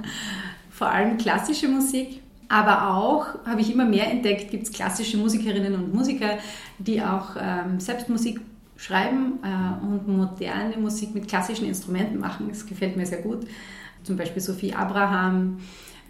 Vor 0.70 0.88
allem 0.88 1.18
klassische 1.18 1.68
Musik, 1.68 2.20
aber 2.50 2.90
auch, 2.96 3.26
habe 3.46 3.60
ich 3.60 3.72
immer 3.72 3.84
mehr 3.84 4.10
entdeckt, 4.10 4.50
gibt 4.50 4.64
es 4.64 4.72
klassische 4.72 5.16
Musikerinnen 5.16 5.72
und 5.72 5.94
Musiker, 5.94 6.38
die 6.78 7.00
auch 7.00 7.36
ähm, 7.40 7.78
selbst 7.78 8.08
Musik 8.08 8.40
schreiben 8.76 9.38
äh, 9.44 9.84
und 9.84 10.08
moderne 10.08 10.76
Musik 10.76 11.14
mit 11.14 11.28
klassischen 11.28 11.66
Instrumenten 11.66 12.18
machen. 12.18 12.48
Das 12.48 12.66
gefällt 12.66 12.96
mir 12.96 13.06
sehr 13.06 13.22
gut. 13.22 13.46
Zum 14.02 14.16
Beispiel 14.16 14.42
Sophie 14.42 14.74
Abraham, 14.74 15.60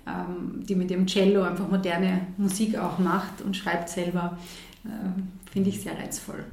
ähm, 0.07 0.65
die 0.67 0.77
mit 0.77 0.89
dem 0.89 1.07
Cello 1.07 1.43
einfach 1.43 1.69
moderne 1.69 2.23
Musik 2.39 2.79
auch 2.79 2.99
macht 2.99 3.43
und 3.45 3.55
schreibt 3.55 3.91
selber. 3.91 4.39
Äh, 4.87 4.89
Finde 5.53 5.69
ich 5.69 5.83
sehr 5.83 5.99
reizvoll. 5.99 6.45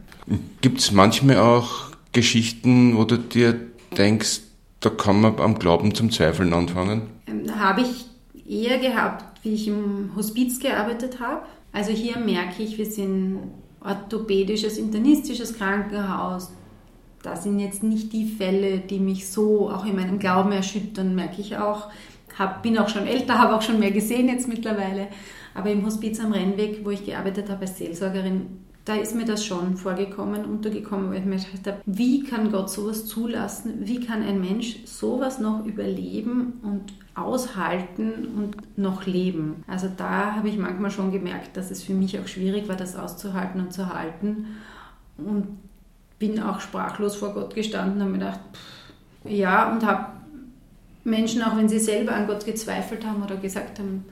Gibt 0.60 0.80
es 0.80 0.92
manchmal 0.92 1.38
auch 1.38 1.92
Geschichten, 2.12 2.98
wo 2.98 3.06
du 3.06 3.18
dir 3.18 3.58
denkst, 3.98 4.42
da 4.82 4.90
kann 4.90 5.22
man 5.22 5.40
am 5.40 5.58
Glauben 5.58 5.96
zum 5.96 6.12
Zweifeln 6.12 6.54
anfangen? 6.54 7.04
Ähm, 7.28 7.58
habe 7.58 7.82
ich 7.82 8.06
eher 8.50 8.80
gehabt, 8.80 9.24
wie 9.48 9.54
ich 9.54 9.68
im 9.68 10.12
Hospiz 10.16 10.60
gearbeitet 10.60 11.20
habe. 11.20 11.42
Also 11.72 11.92
hier 11.92 12.18
merke 12.18 12.64
ich, 12.64 12.78
wir 12.78 12.86
sind 12.86 13.40
orthopädisches, 13.82 14.78
internistisches 14.78 15.58
Krankenhaus. 15.58 16.52
Da 17.24 17.36
sind 17.36 17.60
jetzt 17.60 17.84
nicht 17.84 18.14
die 18.14 18.26
Fälle, 18.26 18.80
die 18.80 19.00
mich 19.00 19.30
so 19.30 19.70
auch 19.70 19.86
in 19.86 19.96
meinem 19.96 20.20
Glauben 20.20 20.52
erschüttern, 20.52 21.16
merke 21.16 21.42
ich 21.42 21.58
auch. 21.58 21.90
Hab, 22.38 22.62
bin 22.62 22.78
auch 22.78 22.90
schon 22.90 23.08
älter, 23.08 23.38
habe 23.40 23.56
auch 23.56 23.62
schon 23.62 23.80
mehr 23.80 23.92
gesehen 23.92 24.28
jetzt 24.28 24.48
mittlerweile. 24.48 25.08
Aber 25.56 25.72
im 25.72 25.86
Hospiz 25.86 26.20
am 26.20 26.34
Rennweg, 26.34 26.86
wo 26.86 26.92
ich 26.92 27.06
gearbeitet 27.06 27.50
habe 27.50 27.62
als 27.62 27.78
Seelsorgerin, 27.78 28.67
da 28.88 28.96
ist 28.96 29.14
mir 29.14 29.26
das 29.26 29.46
schon 29.46 29.76
vorgekommen, 29.76 30.46
untergekommen, 30.46 31.10
weil 31.10 31.20
ich 31.20 31.26
mir 31.26 31.36
gedacht 31.36 31.68
habe, 31.68 31.82
wie 31.86 32.24
kann 32.24 32.52
Gott 32.52 32.70
sowas 32.70 33.06
zulassen? 33.06 33.86
Wie 33.86 34.00
kann 34.00 34.24
ein 34.24 34.40
Mensch 34.40 34.86
sowas 34.86 35.40
noch 35.40 35.66
überleben 35.66 36.54
und 36.64 36.94
aushalten 37.14 38.30
und 38.38 38.78
noch 38.78 39.06
leben? 39.06 39.66
Also 39.68 39.90
da 39.96 40.36
habe 40.36 40.48
ich 40.48 40.58
manchmal 40.58 40.90
schon 40.90 41.12
gemerkt, 41.12 41.58
dass 41.58 41.70
es 41.70 41.84
für 41.84 41.94
mich 41.94 42.18
auch 42.18 42.28
schwierig 42.28 42.70
war, 42.70 42.78
das 42.78 42.96
auszuhalten 42.96 43.60
und 43.60 43.74
zu 43.74 43.94
halten. 43.94 44.46
Und 45.18 45.58
bin 46.18 46.42
auch 46.42 46.62
sprachlos 46.62 47.18
vor 47.18 47.34
Gott 47.34 47.56
gestanden 47.56 47.96
und 47.96 48.02
habe 48.04 48.12
mir 48.12 48.20
gedacht, 48.20 48.40
pff, 48.54 49.30
ja, 49.30 49.70
und 49.70 49.86
habe 49.86 50.14
Menschen, 51.04 51.44
auch 51.44 51.58
wenn 51.58 51.68
sie 51.68 51.80
selber 51.80 52.14
an 52.16 52.28
Gott 52.28 52.46
gezweifelt 52.46 53.06
haben 53.06 53.22
oder 53.22 53.36
gesagt 53.36 53.80
haben, 53.80 54.06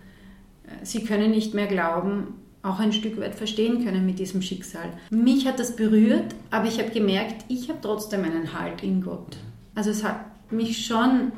äh, 0.66 0.86
sie 0.86 1.06
können 1.06 1.32
nicht 1.32 1.54
mehr 1.54 1.68
glauben, 1.68 2.45
auch 2.66 2.80
ein 2.80 2.94
Stück 2.94 3.20
weit 3.20 3.36
verstehen 3.36 3.86
können 3.86 4.06
mit 4.06 4.20
diesem 4.20 4.42
Schicksal. 4.42 4.90
Mich 5.12 5.46
hat 5.46 5.60
das 5.60 5.76
berührt, 5.76 6.36
aber 6.52 6.68
ich 6.68 6.80
habe 6.80 6.90
gemerkt, 6.90 7.46
ich 7.48 7.70
habe 7.70 7.80
trotzdem 7.82 8.24
einen 8.24 8.54
Halt 8.60 8.82
in 8.84 9.02
Gott. 9.02 9.38
Also 9.76 9.92
es 9.92 10.04
hat 10.04 10.26
mich 10.52 10.86
schon 10.86 11.32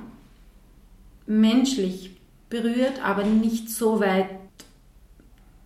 menschlich 1.26 2.12
berührt, 2.50 3.04
aber 3.04 3.26
nicht 3.26 3.70
so 3.70 4.00
weit, 4.00 4.30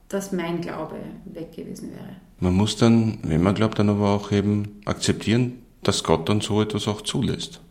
dass 0.09 0.31
mein 0.31 0.61
Glaube 0.61 0.95
weg 1.25 1.55
gewesen 1.55 1.91
wäre. 1.91 2.15
Man 2.39 2.55
muss 2.55 2.75
dann, 2.75 3.19
wenn 3.21 3.43
man 3.43 3.53
glaubt, 3.53 3.77
dann 3.77 3.89
aber 3.89 4.09
auch 4.09 4.31
eben 4.31 4.81
akzeptieren, 4.85 5.61
dass 5.83 6.03
Gott 6.03 6.27
dann 6.27 6.41
so 6.41 6.61
etwas 6.61 6.87
auch 6.87 7.01
zulässt. 7.01 7.61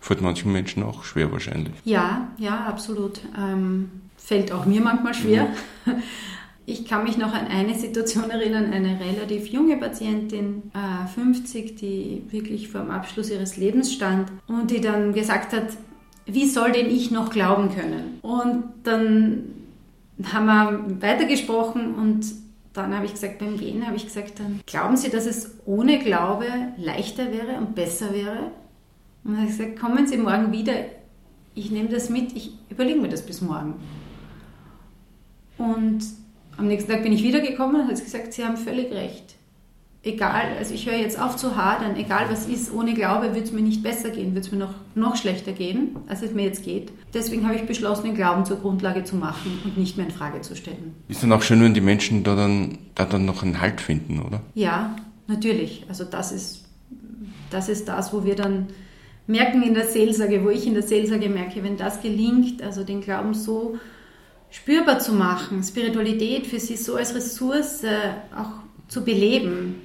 Fällt 0.00 0.22
manchen 0.22 0.50
Menschen 0.50 0.82
auch 0.82 1.04
schwer 1.04 1.30
wahrscheinlich. 1.30 1.74
Ja, 1.84 2.28
ja, 2.38 2.64
absolut. 2.64 3.20
Ähm, 3.38 3.90
fällt 4.16 4.50
auch 4.52 4.64
mir 4.64 4.80
manchmal 4.80 5.14
schwer. 5.14 5.48
Mhm. 5.84 5.92
Ich 6.66 6.86
kann 6.86 7.04
mich 7.04 7.18
noch 7.18 7.34
an 7.34 7.46
eine 7.46 7.74
Situation 7.74 8.30
erinnern, 8.30 8.72
eine 8.72 8.98
relativ 8.98 9.48
junge 9.48 9.76
Patientin, 9.76 10.70
50, 11.14 11.64
äh, 11.64 11.74
die 11.74 12.22
wirklich 12.30 12.68
vor 12.68 12.80
dem 12.80 12.90
Abschluss 12.90 13.30
ihres 13.30 13.58
Lebens 13.58 13.92
stand 13.92 14.32
und 14.46 14.70
die 14.70 14.80
dann 14.80 15.12
gesagt 15.12 15.52
hat, 15.52 15.68
wie 16.26 16.48
soll 16.48 16.72
denn 16.72 16.88
ich 16.88 17.10
noch 17.10 17.28
glauben 17.28 17.68
können? 17.74 18.18
Und 18.22 18.64
dann 18.82 19.44
haben 20.32 20.46
wir 20.46 21.02
weitergesprochen 21.02 21.94
und 21.96 22.24
dann 22.72 22.94
habe 22.94 23.04
ich 23.04 23.12
gesagt, 23.12 23.38
beim 23.38 23.58
Gehen 23.58 23.86
habe 23.86 23.96
ich 23.96 24.06
gesagt, 24.06 24.40
dann 24.40 24.60
glauben 24.66 24.96
Sie, 24.96 25.10
dass 25.10 25.26
es 25.26 25.58
ohne 25.66 25.98
Glaube 25.98 26.46
leichter 26.78 27.30
wäre 27.30 27.58
und 27.58 27.74
besser 27.74 28.14
wäre? 28.14 28.50
Und 29.22 29.32
dann 29.32 29.36
habe 29.36 29.50
ich 29.50 29.56
gesagt, 29.56 29.78
kommen 29.78 30.06
Sie 30.06 30.16
morgen 30.16 30.50
wieder, 30.50 30.72
ich 31.54 31.70
nehme 31.70 31.88
das 31.88 32.08
mit, 32.08 32.34
ich 32.34 32.52
überlege 32.70 33.00
mir 33.00 33.08
das 33.08 33.24
bis 33.24 33.42
morgen. 33.42 33.74
Und 35.58 36.02
am 36.56 36.66
nächsten 36.66 36.90
Tag 36.90 37.02
bin 37.02 37.12
ich 37.12 37.22
wiedergekommen 37.22 37.82
und 37.82 37.88
hat 37.88 38.02
gesagt, 38.02 38.32
Sie 38.32 38.44
haben 38.44 38.56
völlig 38.56 38.92
recht. 38.92 39.34
Egal, 40.02 40.56
also 40.58 40.74
ich 40.74 40.86
höre 40.86 40.98
jetzt 40.98 41.18
auf 41.18 41.36
zu 41.36 41.56
hadern, 41.56 41.96
egal 41.96 42.26
was 42.28 42.46
ist, 42.46 42.70
ohne 42.74 42.92
Glaube 42.92 43.34
wird 43.34 43.46
es 43.46 43.52
mir 43.52 43.62
nicht 43.62 43.82
besser 43.82 44.10
gehen, 44.10 44.34
wird 44.34 44.44
es 44.44 44.52
mir 44.52 44.58
noch, 44.58 44.74
noch 44.94 45.16
schlechter 45.16 45.52
gehen, 45.52 45.96
als 46.08 46.20
es 46.20 46.32
mir 46.32 46.44
jetzt 46.44 46.62
geht. 46.62 46.92
Deswegen 47.14 47.46
habe 47.46 47.56
ich 47.56 47.62
beschlossen, 47.62 48.04
den 48.04 48.14
Glauben 48.14 48.44
zur 48.44 48.58
Grundlage 48.58 49.04
zu 49.04 49.16
machen 49.16 49.62
und 49.64 49.78
nicht 49.78 49.96
mehr 49.96 50.04
in 50.04 50.12
Frage 50.12 50.42
zu 50.42 50.56
stellen. 50.56 50.94
Ist 51.08 51.22
dann 51.22 51.32
auch 51.32 51.40
schön, 51.40 51.62
wenn 51.62 51.72
die 51.72 51.80
Menschen 51.80 52.22
da 52.22 52.36
dann, 52.36 52.76
da 52.94 53.06
dann 53.06 53.24
noch 53.24 53.42
einen 53.42 53.62
Halt 53.62 53.80
finden, 53.80 54.20
oder? 54.20 54.42
Ja, 54.54 54.94
natürlich. 55.26 55.86
Also 55.88 56.04
das 56.04 56.32
ist, 56.32 56.64
das 57.50 57.70
ist 57.70 57.88
das, 57.88 58.12
wo 58.12 58.26
wir 58.26 58.34
dann 58.34 58.66
merken 59.26 59.62
in 59.62 59.72
der 59.72 59.86
Seelsorge, 59.86 60.44
wo 60.44 60.50
ich 60.50 60.66
in 60.66 60.74
der 60.74 60.82
Seelsorge 60.82 61.30
merke, 61.30 61.62
wenn 61.62 61.78
das 61.78 62.02
gelingt, 62.02 62.62
also 62.62 62.84
den 62.84 63.00
Glauben 63.00 63.32
so 63.32 63.78
spürbar 64.54 65.00
zu 65.00 65.12
machen, 65.12 65.62
Spiritualität 65.62 66.46
für 66.46 66.60
sie 66.60 66.76
so 66.76 66.94
als 66.94 67.14
Ressource 67.14 67.82
auch 68.34 68.52
zu 68.88 69.04
beleben, 69.04 69.76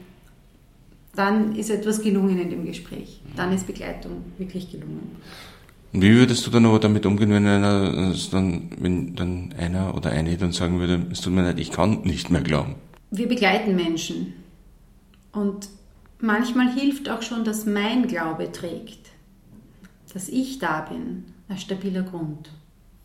dann 1.16 1.56
ist 1.56 1.70
etwas 1.70 2.02
gelungen 2.02 2.40
in 2.40 2.50
dem 2.50 2.66
Gespräch. 2.66 3.20
Dann 3.36 3.52
ist 3.52 3.66
Begleitung 3.66 4.24
wirklich 4.38 4.72
gelungen. 4.72 5.18
Und 5.92 6.04
wie 6.04 6.14
würdest 6.14 6.46
du 6.46 6.52
dann 6.52 6.68
aber 6.68 6.78
damit 6.80 7.06
umgehen, 7.08 7.32
wenn 7.32 7.48
einer, 7.48 8.14
dann, 8.32 8.70
wenn 8.80 9.16
dann 9.16 9.56
einer 9.58 9.96
oder 9.96 10.12
eine 10.12 10.38
dann 10.38 10.52
sagen 10.52 10.80
würde, 10.80 11.08
es 11.12 11.22
tut 11.22 11.34
mir 11.34 11.42
leid, 11.42 11.60
ich 11.60 11.72
kann 11.72 12.02
nicht 12.04 12.30
mehr 12.30 12.42
glauben? 12.42 12.76
Wir 13.10 13.28
begleiten 13.28 13.76
Menschen. 13.76 14.34
Und 15.32 15.68
manchmal 16.22 16.72
hilft 16.72 17.10
auch 17.10 17.24
schon, 17.24 17.44
dass 17.44 17.66
mein 17.66 18.08
Glaube 18.08 18.52
trägt, 18.52 19.10
dass 20.14 20.30
ich 20.30 20.60
da 20.60 20.82
bin, 20.82 21.26
ein 21.48 21.58
stabiler 21.58 22.04
Grund. 22.04 22.52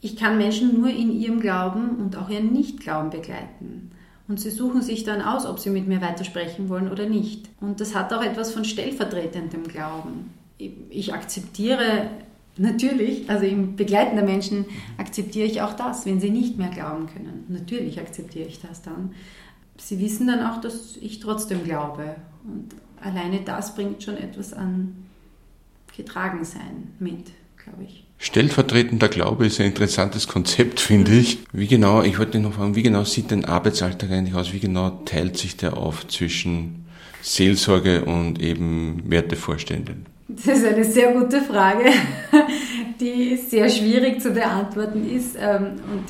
Ich 0.04 0.16
kann 0.16 0.36
Menschen 0.36 0.78
nur 0.78 0.90
in 0.90 1.18
ihrem 1.18 1.40
Glauben 1.40 1.96
und 1.96 2.16
auch 2.18 2.28
ihren 2.28 2.52
Nichtglauben 2.52 3.08
begleiten. 3.08 3.90
Und 4.28 4.38
sie 4.38 4.50
suchen 4.50 4.82
sich 4.82 5.02
dann 5.04 5.22
aus, 5.22 5.46
ob 5.46 5.58
sie 5.58 5.70
mit 5.70 5.88
mir 5.88 6.02
weitersprechen 6.02 6.68
wollen 6.68 6.92
oder 6.92 7.08
nicht. 7.08 7.48
Und 7.58 7.80
das 7.80 7.94
hat 7.94 8.12
auch 8.12 8.22
etwas 8.22 8.52
von 8.52 8.66
stellvertretendem 8.66 9.66
Glauben. 9.66 10.34
Ich 10.90 11.14
akzeptiere 11.14 12.10
natürlich, 12.58 13.30
also 13.30 13.46
im 13.46 13.76
Begleiten 13.76 14.16
der 14.16 14.26
Menschen 14.26 14.66
akzeptiere 14.98 15.46
ich 15.46 15.62
auch 15.62 15.72
das, 15.72 16.04
wenn 16.04 16.20
sie 16.20 16.28
nicht 16.28 16.58
mehr 16.58 16.68
glauben 16.68 17.06
können. 17.06 17.46
Natürlich 17.48 17.98
akzeptiere 17.98 18.46
ich 18.46 18.60
das 18.60 18.82
dann. 18.82 19.12
Sie 19.78 20.00
wissen 20.00 20.26
dann 20.26 20.44
auch, 20.44 20.60
dass 20.60 20.98
ich 20.98 21.20
trotzdem 21.20 21.64
glaube. 21.64 22.16
Und 22.44 22.74
alleine 23.00 23.40
das 23.40 23.74
bringt 23.74 24.02
schon 24.02 24.18
etwas 24.18 24.52
an 24.52 25.06
Getragensein 25.96 26.92
mit, 26.98 27.30
glaube 27.56 27.84
ich. 27.84 28.03
Stellvertretender 28.18 29.08
Glaube 29.08 29.46
ist 29.46 29.60
ein 29.60 29.66
interessantes 29.66 30.28
Konzept, 30.28 30.80
finde 30.80 31.12
ich. 31.12 31.38
Wie 31.52 31.66
genau, 31.66 32.02
ich 32.02 32.18
wollte 32.18 32.38
noch 32.38 32.54
fragen, 32.54 32.74
wie 32.74 32.82
genau 32.82 33.04
sieht 33.04 33.30
dein 33.30 33.44
Arbeitsalltag 33.44 34.10
eigentlich 34.10 34.34
aus? 34.34 34.52
Wie 34.52 34.60
genau 34.60 34.90
teilt 35.04 35.36
sich 35.36 35.56
der 35.56 35.76
auf 35.76 36.06
zwischen 36.08 36.86
Seelsorge 37.20 38.04
und 38.04 38.40
eben 38.40 39.02
Wertevorständen? 39.06 40.06
Das 40.28 40.46
ist 40.46 40.66
eine 40.66 40.84
sehr 40.84 41.12
gute 41.12 41.42
Frage. 41.42 41.90
die 43.00 43.36
sehr 43.36 43.68
schwierig 43.68 44.20
zu 44.20 44.30
beantworten 44.30 45.08
ist. 45.08 45.36
Ähm, 45.38 45.72
und 45.92 46.04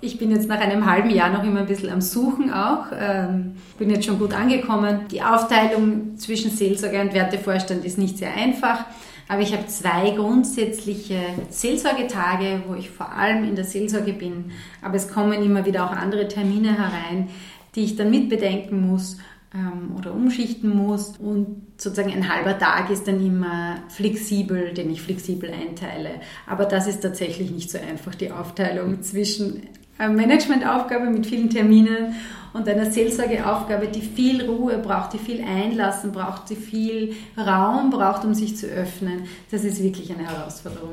ich 0.00 0.18
bin 0.18 0.30
jetzt 0.30 0.48
nach 0.48 0.60
einem 0.60 0.84
halben 0.90 1.10
Jahr 1.10 1.30
noch 1.30 1.44
immer 1.44 1.60
ein 1.60 1.66
bisschen 1.66 1.90
am 1.90 2.00
Suchen 2.00 2.52
auch. 2.52 2.86
Ähm, 2.98 3.56
bin 3.78 3.90
jetzt 3.90 4.04
schon 4.04 4.18
gut 4.18 4.34
angekommen. 4.34 5.00
Die 5.10 5.22
Aufteilung 5.22 6.16
zwischen 6.16 6.50
Seelsorger 6.50 7.00
und 7.00 7.14
Wertevorstand 7.14 7.84
ist 7.84 7.98
nicht 7.98 8.18
sehr 8.18 8.34
einfach. 8.34 8.84
Aber 9.28 9.40
ich 9.40 9.52
habe 9.52 9.66
zwei 9.66 10.10
grundsätzliche 10.10 11.18
Seelsorgetage, 11.48 12.62
wo 12.66 12.74
ich 12.74 12.90
vor 12.90 13.12
allem 13.12 13.44
in 13.44 13.56
der 13.56 13.64
Seelsorge 13.64 14.12
bin. 14.12 14.52
Aber 14.82 14.96
es 14.96 15.08
kommen 15.08 15.42
immer 15.42 15.64
wieder 15.64 15.84
auch 15.86 15.92
andere 15.92 16.28
Termine 16.28 16.76
herein, 16.76 17.28
die 17.74 17.84
ich 17.84 17.96
dann 17.96 18.10
mitbedenken 18.10 18.86
muss 18.86 19.16
ähm, 19.54 19.96
oder 19.96 20.12
umschichten 20.12 20.76
muss. 20.76 21.16
Und 21.18 21.62
sozusagen 21.78 22.12
ein 22.12 22.32
halber 22.32 22.58
Tag 22.58 22.90
ist 22.90 23.08
dann 23.08 23.24
immer 23.24 23.76
flexibel, 23.88 24.74
den 24.74 24.90
ich 24.90 25.00
flexibel 25.00 25.50
einteile. 25.50 26.20
Aber 26.46 26.66
das 26.66 26.86
ist 26.86 27.00
tatsächlich 27.00 27.50
nicht 27.50 27.70
so 27.70 27.78
einfach, 27.78 28.14
die 28.14 28.30
Aufteilung 28.30 29.02
zwischen 29.02 29.62
Managementaufgabe 29.98 31.06
mit 31.06 31.26
vielen 31.26 31.50
Terminen 31.50 32.14
und 32.54 32.68
einer 32.68 32.90
Seelsorgeaufgabe, 32.90 33.88
die 33.88 34.00
viel 34.00 34.44
Ruhe 34.44 34.78
braucht, 34.78 35.12
die 35.12 35.18
viel 35.18 35.42
Einlassen 35.42 36.12
braucht, 36.12 36.48
die 36.48 36.56
viel 36.56 37.14
Raum 37.36 37.90
braucht, 37.90 38.24
um 38.24 38.32
sich 38.32 38.56
zu 38.56 38.66
öffnen. 38.66 39.24
Das 39.50 39.64
ist 39.64 39.82
wirklich 39.82 40.10
eine 40.12 40.26
Herausforderung. 40.26 40.92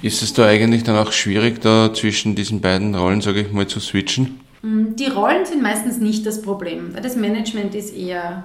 Ist 0.00 0.22
es 0.22 0.32
da 0.32 0.46
eigentlich 0.46 0.84
dann 0.84 0.96
auch 0.96 1.10
schwierig, 1.10 1.60
da 1.60 1.92
zwischen 1.92 2.36
diesen 2.36 2.60
beiden 2.60 2.94
Rollen, 2.94 3.20
sage 3.20 3.40
ich 3.40 3.52
mal, 3.52 3.66
zu 3.66 3.80
switchen? 3.80 4.40
Mm, 4.62 4.94
die 4.94 5.08
Rollen 5.08 5.44
sind 5.44 5.60
meistens 5.60 5.98
nicht 5.98 6.24
das 6.24 6.40
Problem, 6.40 6.94
weil 6.94 7.02
das 7.02 7.16
Management 7.16 7.74
ist 7.74 7.94
eher 7.96 8.44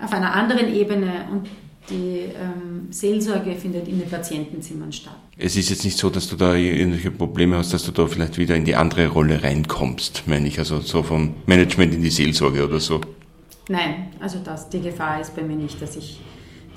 auf 0.00 0.12
einer 0.12 0.34
anderen 0.34 0.72
Ebene 0.72 1.26
und 1.32 1.48
die 1.90 2.30
ähm, 2.40 2.88
Seelsorge 2.90 3.54
findet 3.56 3.88
in 3.88 3.98
den 3.98 4.08
Patientenzimmern 4.08 4.92
statt. 4.92 5.16
Es 5.36 5.56
ist 5.56 5.70
jetzt 5.70 5.84
nicht 5.84 5.98
so, 5.98 6.10
dass 6.10 6.28
du 6.28 6.36
da 6.36 6.54
irgendwelche 6.54 7.10
Probleme 7.10 7.56
hast, 7.56 7.72
dass 7.72 7.84
du 7.84 7.90
da 7.90 8.06
vielleicht 8.06 8.38
wieder 8.38 8.54
in 8.54 8.64
die 8.64 8.76
andere 8.76 9.08
Rolle 9.08 9.42
reinkommst, 9.42 10.24
meine 10.26 10.46
ich, 10.46 10.58
also 10.58 10.80
so 10.80 11.02
vom 11.02 11.34
Management 11.46 11.94
in 11.94 12.02
die 12.02 12.10
Seelsorge 12.10 12.64
oder 12.64 12.78
so. 12.78 13.00
Nein, 13.68 14.08
also 14.20 14.38
das, 14.44 14.68
die 14.68 14.80
Gefahr 14.80 15.20
ist 15.20 15.34
bei 15.34 15.42
mir 15.42 15.56
nicht, 15.56 15.80
dass 15.80 15.96
ich 15.96 16.20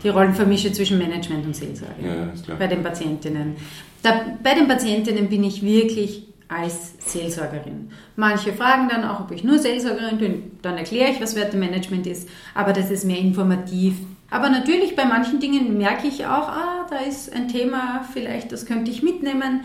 die 0.04 0.10
Rollen 0.10 0.34
vermische 0.34 0.72
zwischen 0.72 0.98
Management 0.98 1.46
und 1.46 1.56
Seelsorge 1.56 1.94
ja, 2.04 2.56
bei 2.56 2.68
den 2.68 2.84
Patientinnen. 2.84 3.56
Da, 4.04 4.38
bei 4.44 4.54
den 4.54 4.68
Patientinnen 4.68 5.30
bin 5.30 5.44
ich 5.44 5.64
wirklich 5.64 6.28
als 6.48 6.94
Seelsorgerin. 7.00 7.90
Manche 8.16 8.54
fragen 8.54 8.88
dann 8.88 9.04
auch, 9.04 9.22
ob 9.22 9.32
ich 9.32 9.44
nur 9.44 9.58
Seelsorgerin 9.58 10.18
bin, 10.20 10.44
dann 10.62 10.78
erkläre 10.78 11.12
ich, 11.12 11.22
was 11.22 11.36
Wertemanagement 11.36 12.06
ist, 12.06 12.30
aber 12.54 12.72
das 12.72 12.92
ist 12.92 13.04
mehr 13.04 13.18
informativ 13.18 13.96
aber 14.30 14.50
natürlich 14.50 14.96
bei 14.96 15.06
manchen 15.06 15.40
Dingen 15.40 15.78
merke 15.78 16.08
ich 16.08 16.26
auch, 16.26 16.48
ah, 16.48 16.88
da 16.90 16.98
ist 16.98 17.32
ein 17.34 17.48
Thema, 17.48 18.06
vielleicht 18.12 18.52
das 18.52 18.66
könnte 18.66 18.92
ich 18.92 19.04
mitnehmen 19.04 19.62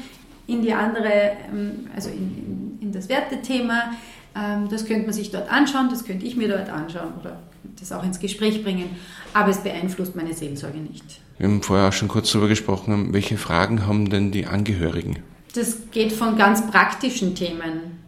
in 0.46 0.62
die 0.62 0.74
andere, 0.74 1.32
ähm, 1.50 1.88
also 1.94 2.10
in, 2.10 2.78
in, 2.78 2.78
in 2.82 2.92
das 2.92 3.08
Wertethema. 3.08 3.92
Ähm, 4.36 4.68
das 4.68 4.84
könnte 4.84 5.04
man 5.04 5.12
sich 5.12 5.30
dort 5.30 5.50
anschauen, 5.50 5.88
das 5.90 6.04
könnte 6.04 6.26
ich 6.26 6.36
mir 6.36 6.48
dort 6.48 6.68
anschauen 6.68 7.12
oder 7.20 7.40
das 7.78 7.92
auch 7.92 8.04
ins 8.04 8.20
Gespräch 8.20 8.62
bringen. 8.62 8.90
Aber 9.32 9.50
es 9.50 9.58
beeinflusst 9.58 10.14
meine 10.14 10.34
Seelsorge 10.34 10.78
nicht. 10.78 11.20
Wir 11.38 11.48
haben 11.48 11.62
vorher 11.62 11.88
auch 11.88 11.92
schon 11.92 12.08
kurz 12.08 12.30
darüber 12.30 12.48
gesprochen, 12.48 13.12
welche 13.12 13.38
Fragen 13.38 13.86
haben 13.86 14.10
denn 14.10 14.30
die 14.30 14.46
Angehörigen? 14.46 15.20
Das 15.54 15.90
geht 15.90 16.12
von 16.12 16.36
ganz 16.36 16.70
praktischen 16.70 17.34
Themen. 17.34 17.98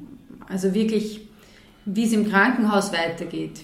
Also 0.48 0.74
wirklich, 0.74 1.22
wie 1.86 2.04
es 2.04 2.12
im 2.12 2.28
Krankenhaus 2.28 2.92
weitergeht, 2.92 3.62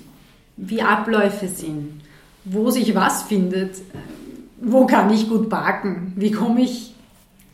wie 0.57 0.83
Abläufe 0.83 1.49
sind 1.49 2.01
wo 2.45 2.71
sich 2.71 2.95
was 2.95 3.23
findet. 3.25 3.77
Wo 4.61 4.87
kann 4.87 5.11
ich 5.11 5.29
gut 5.29 5.49
parken? 5.49 6.13
Wie 6.17 6.31
komme 6.31 6.63
ich 6.63 6.95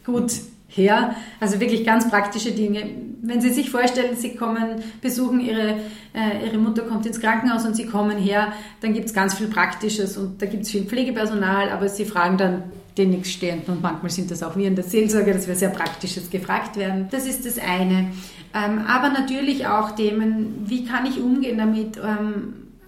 gut 0.05 0.33
her? 0.69 1.15
Also 1.41 1.61
wirklich 1.61 1.85
ganz 1.85 2.09
praktische 2.09 2.53
Dinge. 2.53 2.85
Wenn 3.23 3.41
Sie 3.41 3.51
sich 3.51 3.71
vorstellen, 3.71 4.17
Sie 4.17 4.35
kommen, 4.35 4.83
besuchen 5.01 5.41
Ihre, 5.41 5.77
äh, 6.15 6.47
Ihre 6.47 6.59
Mutter 6.59 6.83
kommt 6.83 7.07
ins 7.07 7.21
Krankenhaus 7.21 7.65
und 7.65 7.75
Sie 7.75 7.87
kommen 7.87 8.19
her, 8.19 8.53
dann 8.81 8.93
gibt 8.93 9.07
es 9.07 9.15
ganz 9.15 9.35
viel 9.35 9.49
Praktisches 9.49 10.17
und 10.17 10.41
da 10.41 10.47
gibt 10.47 10.65
es 10.65 10.71
viel 10.71 10.85
Pflegepersonal, 10.85 11.71
aber 11.71 11.89
Sie 11.89 12.05
fragen 12.05 12.37
dann 12.37 12.63
den 12.97 13.11
Nächststehenden 13.11 13.75
und 13.75 13.83
manchmal 13.83 14.11
sind 14.11 14.31
das 14.31 14.43
auch 14.43 14.57
wir 14.57 14.69
in 14.69 14.77
der 14.77 14.85
Seelsorge, 14.85 15.33
dass 15.33 15.49
wir 15.49 15.57
sehr 15.57 15.71
Praktisches 15.71 16.31
gefragt 16.31 16.77
werden. 16.77 17.09
Das 17.11 17.27
ist 17.27 17.45
das 17.45 17.59
eine. 17.59 18.13
Ähm, 18.55 18.83
aber 18.87 19.09
natürlich 19.09 19.67
auch 19.67 19.93
Themen, 19.93 20.65
wie 20.67 20.85
kann 20.85 21.05
ich 21.07 21.21
umgehen 21.21 21.59
damit? 21.59 21.99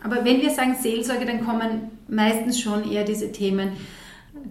Aber 0.02 0.24
wenn 0.24 0.40
wir 0.40 0.50
sagen 0.50 0.76
Seelsorge, 0.80 1.26
dann 1.26 1.44
kommen 1.44 1.90
meistens 2.09 2.61
schon 2.61 2.90
eher 2.90 3.04
diese 3.04 3.32
Themen, 3.32 3.72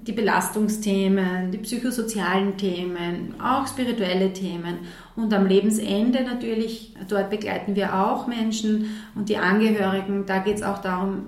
die 0.07 0.11
Belastungsthemen, 0.11 1.51
die 1.51 1.57
psychosozialen 1.59 2.57
Themen, 2.57 3.35
auch 3.41 3.67
spirituelle 3.67 4.33
Themen. 4.33 4.79
Und 5.15 5.33
am 5.33 5.45
Lebensende 5.45 6.23
natürlich, 6.23 6.93
dort 7.07 7.29
begleiten 7.29 7.75
wir 7.75 7.95
auch 7.95 8.27
Menschen 8.27 8.89
und 9.15 9.29
die 9.29 9.37
Angehörigen. 9.37 10.25
Da 10.25 10.39
geht 10.39 10.57
es 10.57 10.63
auch 10.63 10.79
darum, 10.79 11.27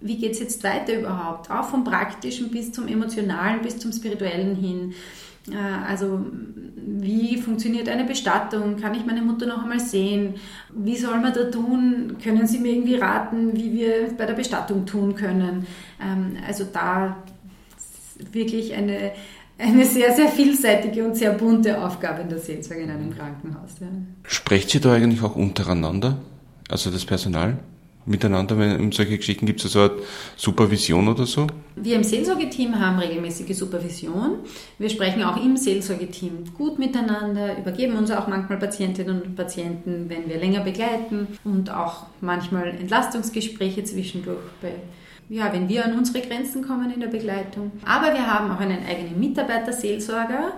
wie 0.00 0.16
geht 0.16 0.32
es 0.32 0.38
jetzt 0.38 0.62
weiter 0.62 0.98
überhaupt? 0.98 1.50
Auch 1.50 1.64
vom 1.64 1.84
Praktischen 1.84 2.50
bis 2.50 2.72
zum 2.72 2.86
Emotionalen, 2.86 3.62
bis 3.62 3.78
zum 3.78 3.92
Spirituellen 3.92 4.54
hin. 4.54 4.94
Äh, 5.52 5.88
also 5.88 6.24
wie 7.00 7.36
funktioniert 7.36 7.88
eine 7.88 8.04
Bestattung? 8.04 8.76
Kann 8.76 8.94
ich 8.94 9.04
meine 9.04 9.22
Mutter 9.22 9.46
noch 9.46 9.62
einmal 9.62 9.80
sehen? 9.80 10.34
Wie 10.74 10.96
soll 10.96 11.20
man 11.20 11.32
da 11.32 11.44
tun? 11.44 12.16
Können 12.22 12.46
Sie 12.46 12.58
mir 12.58 12.72
irgendwie 12.72 12.96
raten, 12.96 13.56
wie 13.56 13.72
wir 13.72 14.16
bei 14.16 14.26
der 14.26 14.34
Bestattung 14.34 14.86
tun 14.86 15.14
können? 15.14 15.66
Ähm, 16.00 16.36
also 16.46 16.64
da 16.72 17.16
wirklich 18.32 18.74
eine, 18.74 19.12
eine 19.58 19.84
sehr, 19.84 20.14
sehr 20.14 20.28
vielseitige 20.28 21.04
und 21.04 21.16
sehr 21.16 21.32
bunte 21.32 21.82
Aufgabe 21.82 22.22
in 22.22 22.28
der 22.28 22.38
Seelsorge 22.38 22.82
in 22.82 22.90
einem 22.90 23.14
Krankenhaus. 23.14 23.70
Ja. 23.80 23.86
Sprecht 24.24 24.74
ihr 24.74 24.80
da 24.80 24.92
eigentlich 24.94 25.22
auch 25.22 25.36
untereinander, 25.36 26.18
also 26.68 26.90
das 26.90 27.04
Personal? 27.04 27.58
Miteinander, 28.08 28.58
wenn 28.58 28.80
um 28.80 28.92
solche 28.92 29.16
Geschichten 29.16 29.46
gibt 29.46 29.64
es 29.64 29.72
so 29.72 29.80
eine 29.80 29.90
Supervision 30.36 31.08
oder 31.08 31.26
so? 31.26 31.46
Wir 31.76 31.96
im 31.96 32.04
Seelsorgeteam 32.04 32.78
haben 32.78 32.98
regelmäßige 32.98 33.56
Supervision. 33.56 34.38
Wir 34.78 34.88
sprechen 34.88 35.22
auch 35.22 35.42
im 35.42 35.56
Seelsorgeteam 35.56 36.44
gut 36.56 36.78
miteinander, 36.78 37.58
übergeben 37.58 37.96
uns 37.96 38.10
auch 38.10 38.26
manchmal 38.26 38.58
Patientinnen 38.58 39.22
und 39.22 39.36
Patienten, 39.36 40.06
wenn 40.08 40.28
wir 40.28 40.38
länger 40.38 40.60
begleiten 40.60 41.28
und 41.44 41.70
auch 41.70 42.06
manchmal 42.20 42.68
Entlastungsgespräche 42.68 43.84
zwischendurch 43.84 44.38
bei 44.60 44.72
ja, 45.30 45.52
wenn 45.52 45.68
wir 45.68 45.84
an 45.84 45.98
unsere 45.98 46.26
Grenzen 46.26 46.66
kommen 46.66 46.90
in 46.90 47.00
der 47.00 47.08
Begleitung. 47.08 47.70
Aber 47.84 48.14
wir 48.14 48.26
haben 48.26 48.50
auch 48.50 48.60
einen 48.60 48.86
eigenen 48.86 49.20
Mitarbeiter-Seelsorger, 49.20 50.52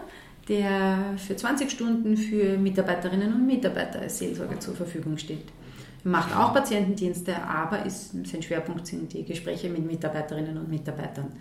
der 0.48 1.16
für 1.16 1.34
20 1.34 1.68
Stunden 1.68 2.16
für 2.16 2.56
Mitarbeiterinnen 2.56 3.34
und 3.34 3.46
Mitarbeiter 3.48 3.98
als 3.98 4.20
Seelsorger 4.20 4.60
zur 4.60 4.76
Verfügung 4.76 5.18
steht 5.18 5.42
macht 6.04 6.34
auch 6.36 6.54
Patientendienste, 6.54 7.42
aber 7.42 7.84
ist, 7.84 8.12
sein 8.26 8.42
Schwerpunkt 8.42 8.86
sind 8.86 9.12
die 9.12 9.24
Gespräche 9.24 9.68
mit 9.68 9.86
Mitarbeiterinnen 9.86 10.56
und 10.56 10.68
Mitarbeitern. 10.68 11.32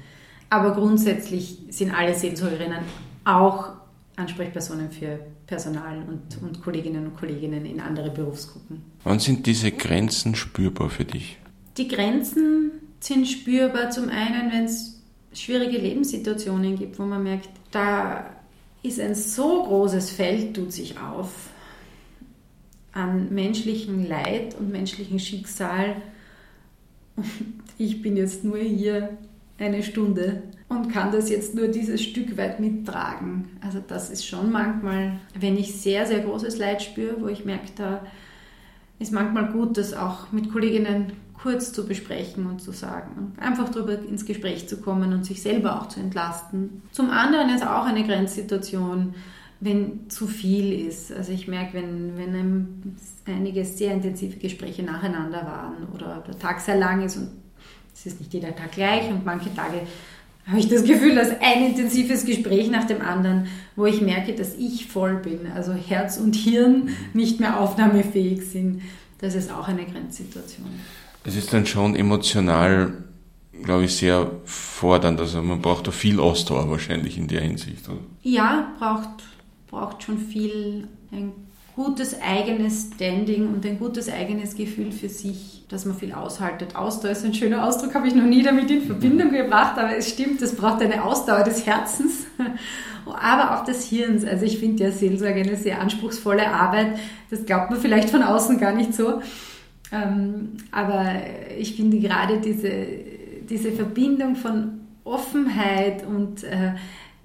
Aber 0.50 0.74
grundsätzlich 0.74 1.60
sind 1.70 1.94
alle 1.94 2.16
Seelsorgerinnen 2.16 2.80
auch 3.24 3.74
Ansprechpersonen 4.16 4.92
für 4.92 5.20
Personal 5.48 6.04
und, 6.08 6.42
und 6.44 6.62
Kolleginnen 6.62 7.06
und 7.06 7.18
Kollegen 7.18 7.66
in 7.66 7.80
andere 7.80 8.10
Berufsgruppen. 8.10 8.82
Wann 9.04 9.20
sind 9.20 9.46
diese 9.46 9.72
Grenzen 9.72 10.36
spürbar 10.36 10.90
für 10.90 11.06
dich? 11.06 11.38
Die 11.78 11.88
Grenzen 11.88 12.72
sind 13.00 13.28
spürbar 13.28 13.92
zum 13.92 14.10
einen, 14.10 14.52
wenn 14.52 14.66
es 14.66 15.02
schwierige 15.34 15.78
Lebenssituationen 15.78 16.76
gibt, 16.76 17.00
wo 17.00 17.04
man 17.04 17.24
merkt, 17.24 17.50
da 17.72 18.26
ist 18.84 19.00
ein 19.00 19.16
so 19.16 19.64
großes 19.64 20.12
Feld, 20.12 20.56
tut 20.56 20.74
sich 20.74 21.00
auf 21.00 21.49
an 22.94 23.34
menschlichem 23.34 24.08
Leid 24.08 24.56
und 24.60 24.72
menschlichem 24.72 25.20
Schicksal. 25.20 25.96
Und 27.16 27.26
ich 27.78 28.02
bin 28.02 28.18
jetzt 28.18 28.44
nur 28.44 28.58
hier 28.58 29.18
eine 29.58 29.84
Stunde 29.84 30.44
und 30.70 30.92
kann 30.92 31.12
das 31.12 31.30
jetzt 31.30 31.56
nur 31.56 31.68
dieses 31.68 32.02
Stück 32.02 32.38
weit 32.38 32.60
mittragen. 32.60 33.50
Also 33.62 33.80
das 33.86 34.10
ist 34.10 34.26
schon 34.26 34.52
manchmal, 34.52 35.20
wenn 35.38 35.58
ich 35.58 35.82
sehr, 35.82 36.06
sehr 36.06 36.20
großes 36.20 36.58
Leid 36.58 36.82
spüre, 36.82 37.22
wo 37.22 37.28
ich 37.28 37.46
merke, 37.46 37.72
da 37.76 38.06
ist 39.00 39.12
manchmal 39.12 39.52
gut, 39.52 39.78
das 39.78 39.94
auch 39.94 40.32
mit 40.32 40.52
Kolleginnen 40.52 41.14
kurz 41.42 41.72
zu 41.72 41.88
besprechen 41.88 42.46
und 42.46 42.62
zu 42.62 42.72
sagen. 42.72 43.34
Einfach 43.40 43.70
darüber 43.70 43.94
ins 43.94 44.26
Gespräch 44.26 44.68
zu 44.68 44.78
kommen 44.78 45.14
und 45.14 45.26
sich 45.26 45.42
selber 45.42 45.82
auch 45.82 45.88
zu 45.88 46.00
entlasten. 46.00 46.82
Zum 46.92 47.10
anderen 47.10 47.50
ist 47.50 47.66
auch 47.66 47.86
eine 47.86 48.06
Grenzsituation, 48.06 49.16
wenn 49.60 50.10
zu 50.10 50.28
viel 50.28 50.88
ist. 50.88 51.12
Also 51.12 51.32
ich 51.32 51.48
merke, 51.48 51.74
wenn, 51.74 52.18
wenn 52.18 52.96
einige 53.26 53.66
sehr 53.66 53.94
intensive 53.94 54.38
Gespräche 54.38 54.84
nacheinander 54.84 55.46
waren 55.46 55.88
oder 55.94 56.24
der 56.26 56.40
Tag 56.40 56.62
sehr 56.62 56.78
lang 56.78 57.04
ist 57.04 57.18
und 57.18 57.30
es 57.94 58.06
ist 58.06 58.20
nicht 58.20 58.34
jeder 58.34 58.56
Tag 58.56 58.72
gleich 58.72 59.10
und 59.10 59.26
manche 59.26 59.54
Tage 59.54 59.82
habe 60.48 60.60
ich 60.60 60.70
das 60.70 60.84
Gefühl, 60.84 61.14
dass 61.14 61.30
ein 61.42 61.66
intensives 61.66 62.26
Gespräch 62.26 62.72
nach 62.72 62.86
dem 62.86 63.02
anderen, 63.02 63.48
wo 63.76 63.86
ich 63.86 64.02
merke, 64.02 64.34
dass 64.34 64.56
ich 64.56 64.88
voll 64.88 65.18
bin, 65.18 65.52
also 65.54 65.74
Herz 65.74 66.18
und 66.18 66.36
Hirn 66.36 66.90
nicht 67.14 67.40
mehr 67.40 67.60
aufnahmefähig 67.60 68.42
sind. 68.42 68.82
Das 69.20 69.36
ist 69.36 69.52
auch 69.52 69.68
eine 69.68 69.86
Grenzsituation. 69.86 70.68
Es 71.24 71.36
ist 71.36 71.54
dann 71.54 71.66
schon 71.66 71.96
emotional 71.96 72.94
glaube 73.64 73.86
ich, 73.86 73.96
sehr 73.96 74.32
fordernd. 74.46 75.20
Also 75.20 75.42
man 75.42 75.62
braucht 75.62 75.88
da 75.88 75.92
viel 75.92 76.20
Ausdauer 76.20 76.70
wahrscheinlich 76.70 77.18
in 77.18 77.28
der 77.28 77.42
Hinsicht. 77.42 77.88
Oder? 77.88 78.00
Ja, 78.24 78.74
braucht, 78.80 79.10
braucht 79.70 80.04
schon 80.04 80.18
viel 80.18 80.88
ein 81.12 81.32
gutes 81.76 82.22
eigenes 82.22 82.90
Standing 82.94 83.54
und 83.54 83.66
ein 83.66 83.80
gutes 83.80 84.12
eigenes 84.12 84.56
Gefühl 84.56 84.92
für 84.92 85.08
sich, 85.08 85.64
dass 85.70 85.86
man 85.86 85.96
viel 85.96 86.12
aushaltet. 86.12 86.76
Ausdauer 86.76 87.12
ist 87.12 87.24
ein 87.24 87.34
schöner 87.34 87.66
Ausdruck, 87.66 87.96
habe 87.96 88.08
ich 88.08 88.16
noch 88.16 88.26
nie 88.26 88.44
damit 88.44 88.70
in 88.70 88.82
Verbindung 88.82 89.32
gebracht, 89.32 89.78
aber 89.78 89.96
es 89.96 90.10
stimmt, 90.10 90.42
es 90.42 90.56
braucht 90.56 90.82
eine 90.82 91.04
Ausdauer 91.04 91.44
des 91.44 91.66
Herzens, 91.66 92.26
aber 93.06 93.56
auch 93.56 93.64
des 93.64 93.86
Hirns. 93.86 94.26
Also 94.26 94.44
ich 94.46 94.58
finde 94.58 94.84
ja 94.84 94.92
Seelsorge 94.92 95.40
eine 95.40 95.56
sehr 95.56 95.80
anspruchsvolle 95.80 96.52
Arbeit. 96.52 97.00
Das 97.30 97.46
glaubt 97.46 97.70
man 97.70 97.80
vielleicht 97.80 98.10
von 98.10 98.24
außen 98.24 98.60
gar 98.60 98.74
nicht 98.74 98.94
so. 98.94 99.22
Ähm, 99.92 100.58
aber 100.72 101.14
ich 101.58 101.76
finde 101.76 102.00
gerade 102.00 102.40
diese, 102.42 102.70
diese 103.50 103.72
Verbindung 103.72 104.36
von 104.36 104.82
Offenheit 105.06 106.06
und 106.06 106.44
äh, 106.44 106.74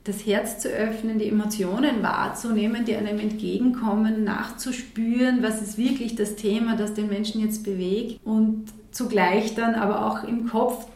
das 0.05 0.27
Herz 0.27 0.59
zu 0.59 0.69
öffnen, 0.69 1.19
die 1.19 1.29
Emotionen 1.29 2.03
wahrzunehmen, 2.03 2.85
die 2.85 2.95
einem 2.95 3.19
entgegenkommen, 3.19 4.23
nachzuspüren, 4.23 5.43
was 5.43 5.63
ist 5.63 5.79
wirklich 5.79 6.15
das 6.15 6.37
Thema, 6.37 6.77
das 6.77 6.93
den 6.93 7.09
Menschen 7.09 7.41
jetzt 7.41 7.65
bewegt 7.65 8.21
und 8.25 8.67
zugleich 8.91 9.55
dann 9.55 9.75
aber 9.75 10.07
auch 10.07 10.25
im 10.25 10.47
Kopf 10.47 10.87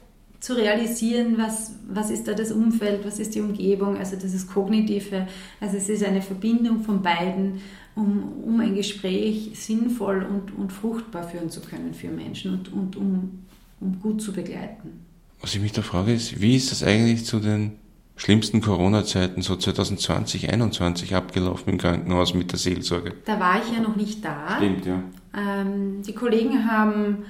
zu 0.40 0.52
realisieren, 0.52 1.36
was, 1.36 1.72
was 1.88 2.10
ist 2.10 2.28
da 2.28 2.34
das 2.34 2.52
Umfeld, 2.52 3.04
was 3.04 3.18
ist 3.18 3.34
die 3.34 3.40
Umgebung, 3.40 3.96
also 3.96 4.14
das 4.14 4.34
ist 4.34 4.46
Kognitive, 4.46 5.26
also 5.58 5.76
es 5.76 5.88
ist 5.88 6.04
eine 6.04 6.22
Verbindung 6.22 6.84
von 6.84 7.02
beiden, 7.02 7.60
um, 7.96 8.44
um 8.44 8.60
ein 8.60 8.74
Gespräch 8.76 9.52
sinnvoll 9.54 10.22
und, 10.22 10.56
und 10.56 10.72
fruchtbar 10.72 11.26
führen 11.26 11.50
zu 11.50 11.60
können 11.60 11.92
für 11.94 12.08
Menschen 12.08 12.52
und, 12.52 12.72
und 12.72 12.94
um, 12.94 13.46
um 13.80 14.00
gut 14.00 14.22
zu 14.22 14.32
begleiten. 14.32 15.00
Was 15.40 15.54
ich 15.54 15.60
mich 15.60 15.72
da 15.72 15.82
frage 15.82 16.12
ist, 16.12 16.40
wie 16.40 16.56
ist 16.56 16.70
das 16.70 16.82
eigentlich 16.82 17.24
zu 17.24 17.40
den 17.40 17.72
schlimmsten 18.18 18.60
Corona-Zeiten 18.60 19.40
so 19.40 19.56
2020, 19.56 20.42
2021 20.42 21.14
abgelaufen 21.14 21.72
im 21.72 21.78
Krankenhaus 21.78 22.34
mit 22.34 22.52
der 22.52 22.58
Seelsorge? 22.58 23.14
Da 23.24 23.40
war 23.40 23.62
ich 23.62 23.74
ja 23.74 23.80
noch 23.80 23.96
nicht 23.96 24.22
da. 24.22 24.56
Stimmt, 24.58 24.84
ja. 24.84 25.02
Ähm, 25.34 26.02
die 26.02 26.12
Kollegen 26.12 26.70
haben 26.70 27.24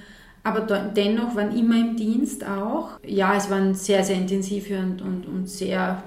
aber 0.49 0.61
dennoch 0.61 1.37
waren 1.37 1.57
immer 1.57 1.77
im 1.77 1.97
Dienst 1.97 2.47
auch. 2.47 2.99
Ja, 3.05 3.35
es 3.37 3.51
waren 3.51 3.75
sehr, 3.75 4.03
sehr 4.03 4.17
intensive 4.17 4.79
und, 4.79 5.03
und, 5.03 5.27
und 5.27 5.49
sehr 5.49 6.03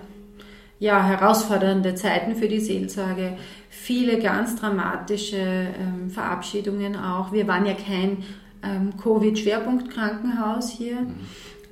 ja, 0.80 1.04
herausfordernde 1.04 1.94
Zeiten 1.94 2.36
für 2.36 2.48
die 2.48 2.60
Seelsorge. 2.60 3.38
Viele 3.70 4.20
ganz 4.20 4.56
dramatische 4.56 5.38
ähm, 5.38 6.10
Verabschiedungen 6.10 6.96
auch. 6.96 7.32
Wir 7.32 7.48
waren 7.48 7.68
ja 7.68 7.76
kein 7.76 8.24
ähm, 8.64 8.94
Covid-Schwerpunkt-Krankenhaus 8.98 10.72
hier. 10.72 11.02
Mhm. 11.02 11.16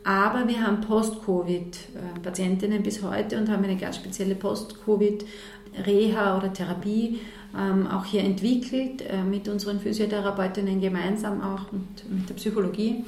Aber 0.04 0.48
wir 0.48 0.66
haben 0.66 0.82
Post-Covid-Patientinnen 0.82 2.84
bis 2.84 3.04
heute 3.04 3.38
und 3.38 3.50
haben 3.50 3.64
eine 3.64 3.78
ganz 3.78 3.98
spezielle 3.98 4.36
Post-Covid-Reha 4.36 6.38
oder 6.38 6.54
Therapie 6.54 7.20
ähm, 7.58 7.88
auch 7.88 8.06
hier 8.06 8.24
entwickelt, 8.24 9.02
äh, 9.02 9.24
mit 9.24 9.48
unseren 9.48 9.80
Physiotherapeutinnen 9.80 10.80
gemeinsam 10.80 11.42
auch 11.42 11.72
und 11.72 11.88
mit 12.10 12.30
der 12.30 12.36
Psychologie. 12.36 13.06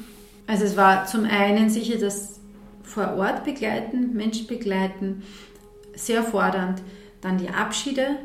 Also 0.48 0.66
es 0.66 0.76
war 0.76 1.06
zum 1.06 1.26
einen 1.26 1.70
sicher 1.70 1.98
das 1.98 2.40
vor 2.84 3.16
Ort 3.18 3.46
begleiten, 3.46 4.16
Mensch 4.16 4.48
begleiten, 4.48 5.24
sehr 5.96 6.24
fordernd. 6.24 6.82
Dann 7.22 7.38
die 7.38 7.50
Abschiede, 7.50 8.18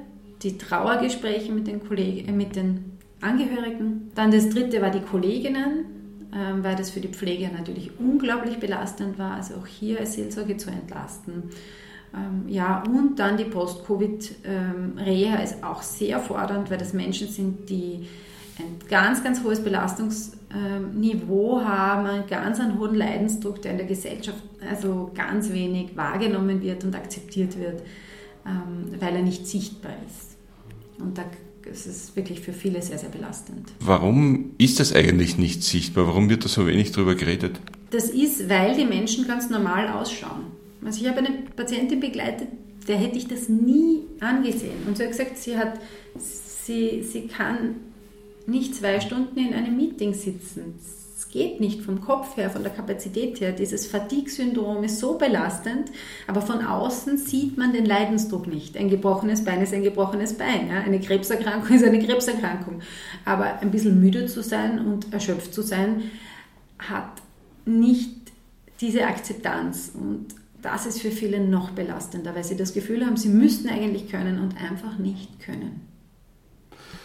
die 0.42 0.58
Trauergespräche 0.58 1.52
mit 1.52 1.66
den, 1.66 1.86
Kollegen, 1.86 2.28
äh, 2.28 2.32
mit 2.32 2.56
den 2.56 2.96
Angehörigen. 3.20 4.10
Dann 4.14 4.30
das 4.30 4.48
dritte 4.48 4.80
war 4.80 4.90
die 4.90 5.00
Kolleginnen, 5.00 5.84
weil 6.62 6.76
das 6.76 6.90
für 6.90 7.00
die 7.00 7.08
Pflege 7.08 7.48
natürlich 7.48 7.90
unglaublich 7.98 8.58
belastend 8.58 9.18
war, 9.18 9.34
also 9.34 9.54
auch 9.54 9.66
hier 9.66 10.00
als 10.00 10.14
Seelsorge 10.14 10.56
zu 10.56 10.70
entlasten. 10.70 11.44
Ähm, 12.14 12.48
ja, 12.48 12.82
und 12.84 13.18
dann 13.18 13.36
die 13.36 13.44
Post-Covid-Reha 13.44 15.36
ist 15.42 15.62
auch 15.62 15.82
sehr 15.82 16.20
fordernd, 16.20 16.70
weil 16.70 16.78
das 16.78 16.92
Menschen 16.92 17.28
sind, 17.28 17.68
die 17.68 18.06
ein 18.58 18.78
ganz, 18.88 19.22
ganz 19.22 19.42
hohes 19.44 19.62
Belastungsniveau 19.62 21.60
haben, 21.62 22.06
einen 22.06 22.26
ganz 22.26 22.58
einen 22.58 22.78
hohen 22.78 22.94
Leidensdruck, 22.94 23.60
der 23.60 23.72
in 23.72 23.78
der 23.78 23.86
Gesellschaft 23.86 24.42
also 24.68 25.10
ganz 25.14 25.52
wenig 25.52 25.96
wahrgenommen 25.96 26.62
wird 26.62 26.84
und 26.84 26.94
akzeptiert 26.94 27.58
wird, 27.58 27.82
ähm, 28.46 28.98
weil 28.98 29.16
er 29.16 29.22
nicht 29.22 29.46
sichtbar 29.46 29.92
ist. 30.06 30.36
Und 30.98 31.18
da 31.18 31.24
es 31.70 31.86
ist 31.86 32.16
wirklich 32.16 32.40
für 32.40 32.52
viele 32.52 32.80
sehr, 32.82 32.98
sehr 32.98 33.08
belastend. 33.08 33.68
Warum 33.80 34.52
ist 34.58 34.80
das 34.80 34.92
eigentlich 34.92 35.38
nicht 35.38 35.62
sichtbar? 35.62 36.06
Warum 36.06 36.28
wird 36.28 36.44
da 36.44 36.48
so 36.48 36.66
wenig 36.66 36.92
darüber 36.92 37.14
geredet? 37.14 37.60
Das 37.90 38.10
ist, 38.10 38.48
weil 38.48 38.76
die 38.76 38.84
Menschen 38.84 39.26
ganz 39.26 39.50
normal 39.50 39.88
ausschauen. 39.88 40.46
Also 40.84 41.02
ich 41.02 41.08
habe 41.08 41.18
eine 41.18 41.30
Patientin 41.54 42.00
begleitet, 42.00 42.48
der 42.86 42.96
hätte 42.96 43.18
ich 43.18 43.26
das 43.26 43.48
nie 43.48 44.02
angesehen. 44.20 44.86
Und 44.86 44.96
sie 44.96 45.04
hat 45.04 45.10
gesagt, 45.10 45.38
sie, 45.38 45.56
hat, 45.56 45.80
sie, 46.18 47.02
sie 47.02 47.26
kann 47.26 47.76
nicht 48.46 48.74
zwei 48.74 49.00
Stunden 49.00 49.38
in 49.38 49.54
einem 49.54 49.76
Meeting 49.76 50.14
sitzen. 50.14 50.74
Es 51.16 51.30
geht 51.30 51.60
nicht 51.60 51.80
vom 51.80 52.02
Kopf 52.02 52.36
her, 52.36 52.50
von 52.50 52.62
der 52.62 52.72
Kapazität 52.72 53.40
her. 53.40 53.52
Dieses 53.52 53.86
Fatigue-Syndrom 53.86 54.84
ist 54.84 54.98
so 54.98 55.16
belastend, 55.16 55.90
aber 56.26 56.42
von 56.42 56.62
außen 56.62 57.16
sieht 57.16 57.56
man 57.56 57.72
den 57.72 57.86
Leidensdruck 57.86 58.46
nicht. 58.46 58.76
Ein 58.76 58.90
gebrochenes 58.90 59.42
Bein 59.42 59.62
ist 59.62 59.72
ein 59.72 59.82
gebrochenes 59.82 60.34
Bein. 60.34 60.68
Ja? 60.68 60.80
Eine 60.80 61.00
Krebserkrankung 61.00 61.74
ist 61.74 61.84
eine 61.84 62.04
Krebserkrankung. 62.04 62.82
Aber 63.24 63.60
ein 63.60 63.70
bisschen 63.70 63.98
müde 63.98 64.26
zu 64.26 64.42
sein 64.42 64.78
und 64.78 65.10
erschöpft 65.10 65.54
zu 65.54 65.62
sein, 65.62 66.02
hat 66.78 67.12
nicht 67.64 68.12
diese 68.82 69.06
Akzeptanz. 69.06 69.92
Und 69.94 70.26
das 70.60 70.84
ist 70.84 71.00
für 71.00 71.10
viele 71.10 71.40
noch 71.40 71.70
belastender, 71.70 72.34
weil 72.34 72.44
sie 72.44 72.58
das 72.58 72.74
Gefühl 72.74 73.06
haben, 73.06 73.16
sie 73.16 73.30
müssten 73.30 73.70
eigentlich 73.70 74.10
können 74.10 74.38
und 74.38 74.60
einfach 74.62 74.98
nicht 74.98 75.40
können. 75.40 75.80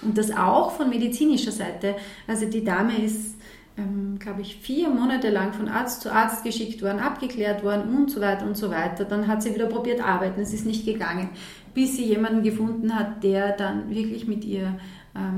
Und 0.02 0.18
das 0.18 0.32
auch 0.32 0.72
von 0.72 0.90
medizinischer 0.90 1.52
Seite. 1.54 1.96
Also 2.28 2.46
die 2.46 2.66
Dame 2.66 3.02
ist, 3.02 3.36
ähm, 3.82 4.20
glaube 4.20 4.42
ich, 4.42 4.58
vier 4.58 4.90
Monate 4.90 5.30
lang 5.30 5.54
von 5.54 5.68
Arzt 5.68 6.02
zu 6.02 6.12
Arzt 6.12 6.44
geschickt 6.44 6.82
worden, 6.82 7.00
abgeklärt 7.00 7.64
worden 7.64 7.96
und 7.96 8.12
so 8.12 8.22
weiter 8.22 8.46
und 8.46 8.58
so 8.58 8.70
weiter. 8.70 9.06
Dann 9.06 9.28
hat 9.28 9.42
sie 9.44 9.54
wieder 9.54 9.68
probiert 9.68 10.02
arbeiten, 10.02 10.42
es 10.42 10.54
ist 10.54 10.66
nicht 10.66 10.86
gegangen, 10.86 11.30
bis 11.74 11.96
sie 11.96 12.06
jemanden 12.06 12.44
gefunden 12.44 12.98
hat, 12.98 13.24
der 13.24 13.52
dann 13.56 13.90
wirklich 13.90 14.28
mit 14.28 14.46
ihr 14.46 14.80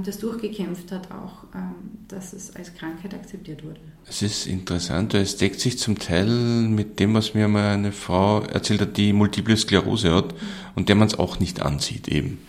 das 0.03 0.19
durchgekämpft 0.19 0.91
hat, 0.91 1.09
auch, 1.11 1.45
ähm, 1.55 1.73
dass 2.07 2.33
es 2.33 2.55
als 2.55 2.75
Krankheit 2.75 3.13
akzeptiert 3.13 3.63
wurde. 3.63 3.79
Es 4.07 4.21
ist 4.21 4.45
interessant, 4.45 5.13
es 5.13 5.37
deckt 5.37 5.59
sich 5.59 5.79
zum 5.79 5.97
Teil 5.97 6.27
mit 6.27 6.99
dem, 6.99 7.13
was 7.13 7.33
mir 7.33 7.47
mal 7.47 7.73
eine 7.73 7.91
Frau 7.91 8.41
erzählt 8.41 8.81
hat, 8.81 8.97
die 8.97 9.13
Multiple 9.13 9.57
Sklerose 9.57 10.13
hat 10.13 10.33
mhm. 10.33 10.37
und 10.75 10.89
der 10.89 10.95
man 10.95 11.07
es 11.07 11.17
auch 11.17 11.39
nicht 11.39 11.61
ansieht 11.61 12.07
eben. 12.07 12.39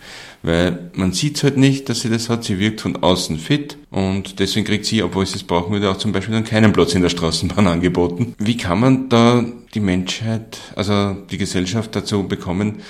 Weil 0.43 0.91
man 0.93 1.13
sieht 1.13 1.41
halt 1.41 1.57
nicht, 1.57 1.89
dass 1.89 2.01
sie 2.01 2.09
das 2.09 2.29
hat, 2.29 2.43
sie 2.43 2.59
wirkt 2.59 2.81
von 2.81 2.97
außen 2.97 3.39
fit 3.39 3.77
und 3.89 4.39
deswegen 4.39 4.65
kriegt 4.67 4.85
sie, 4.85 5.01
obwohl 5.01 5.25
sie 5.25 5.37
es 5.37 5.43
brauchen 5.43 5.73
würde, 5.73 5.89
auch 5.89 5.97
zum 5.97 6.11
Beispiel 6.11 6.35
dann 6.35 6.43
keinen 6.43 6.73
Platz 6.73 6.93
in 6.93 7.01
der 7.01 7.09
Straßenbahn 7.09 7.65
angeboten. 7.67 8.35
Wie 8.37 8.57
kann 8.57 8.79
man 8.79 9.09
da 9.09 9.43
die 9.73 9.79
Menschheit, 9.79 10.59
also 10.75 11.13
die 11.31 11.39
Gesellschaft 11.39 11.95
dazu 11.95 12.27
bekommen, 12.27 12.81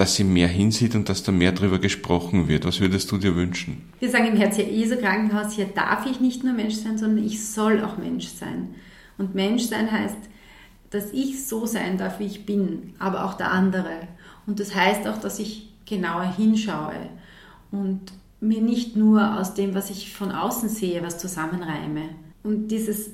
dass 0.00 0.14
sie 0.14 0.24
mehr 0.24 0.48
hinsieht 0.48 0.94
und 0.94 1.10
dass 1.10 1.24
da 1.24 1.30
mehr 1.30 1.52
darüber 1.52 1.78
gesprochen 1.78 2.48
wird. 2.48 2.64
Was 2.64 2.80
würdest 2.80 3.12
du 3.12 3.18
dir 3.18 3.36
wünschen? 3.36 3.82
Wir 3.98 4.08
sagen 4.08 4.28
im 4.28 4.36
Herz-Jesu 4.38 4.96
Krankenhaus, 4.96 5.52
hier 5.52 5.66
darf 5.66 6.06
ich 6.06 6.20
nicht 6.20 6.42
nur 6.42 6.54
Mensch 6.54 6.76
sein, 6.76 6.96
sondern 6.96 7.22
ich 7.22 7.46
soll 7.46 7.84
auch 7.84 7.98
Mensch 7.98 8.28
sein. 8.28 8.74
Und 9.18 9.34
Mensch 9.34 9.64
sein 9.64 9.92
heißt, 9.92 10.16
dass 10.88 11.12
ich 11.12 11.46
so 11.46 11.66
sein 11.66 11.98
darf, 11.98 12.18
wie 12.18 12.24
ich 12.24 12.46
bin, 12.46 12.94
aber 12.98 13.26
auch 13.26 13.34
der 13.34 13.52
andere. 13.52 14.08
Und 14.46 14.58
das 14.58 14.74
heißt 14.74 15.06
auch, 15.06 15.20
dass 15.20 15.38
ich 15.38 15.68
genauer 15.84 16.34
hinschaue 16.34 16.94
und 17.70 18.00
mir 18.40 18.62
nicht 18.62 18.96
nur 18.96 19.38
aus 19.38 19.52
dem, 19.52 19.74
was 19.74 19.90
ich 19.90 20.14
von 20.14 20.32
außen 20.32 20.70
sehe, 20.70 21.02
was 21.02 21.18
zusammenreime. 21.18 22.08
Und 22.42 22.68
dieses 22.68 23.10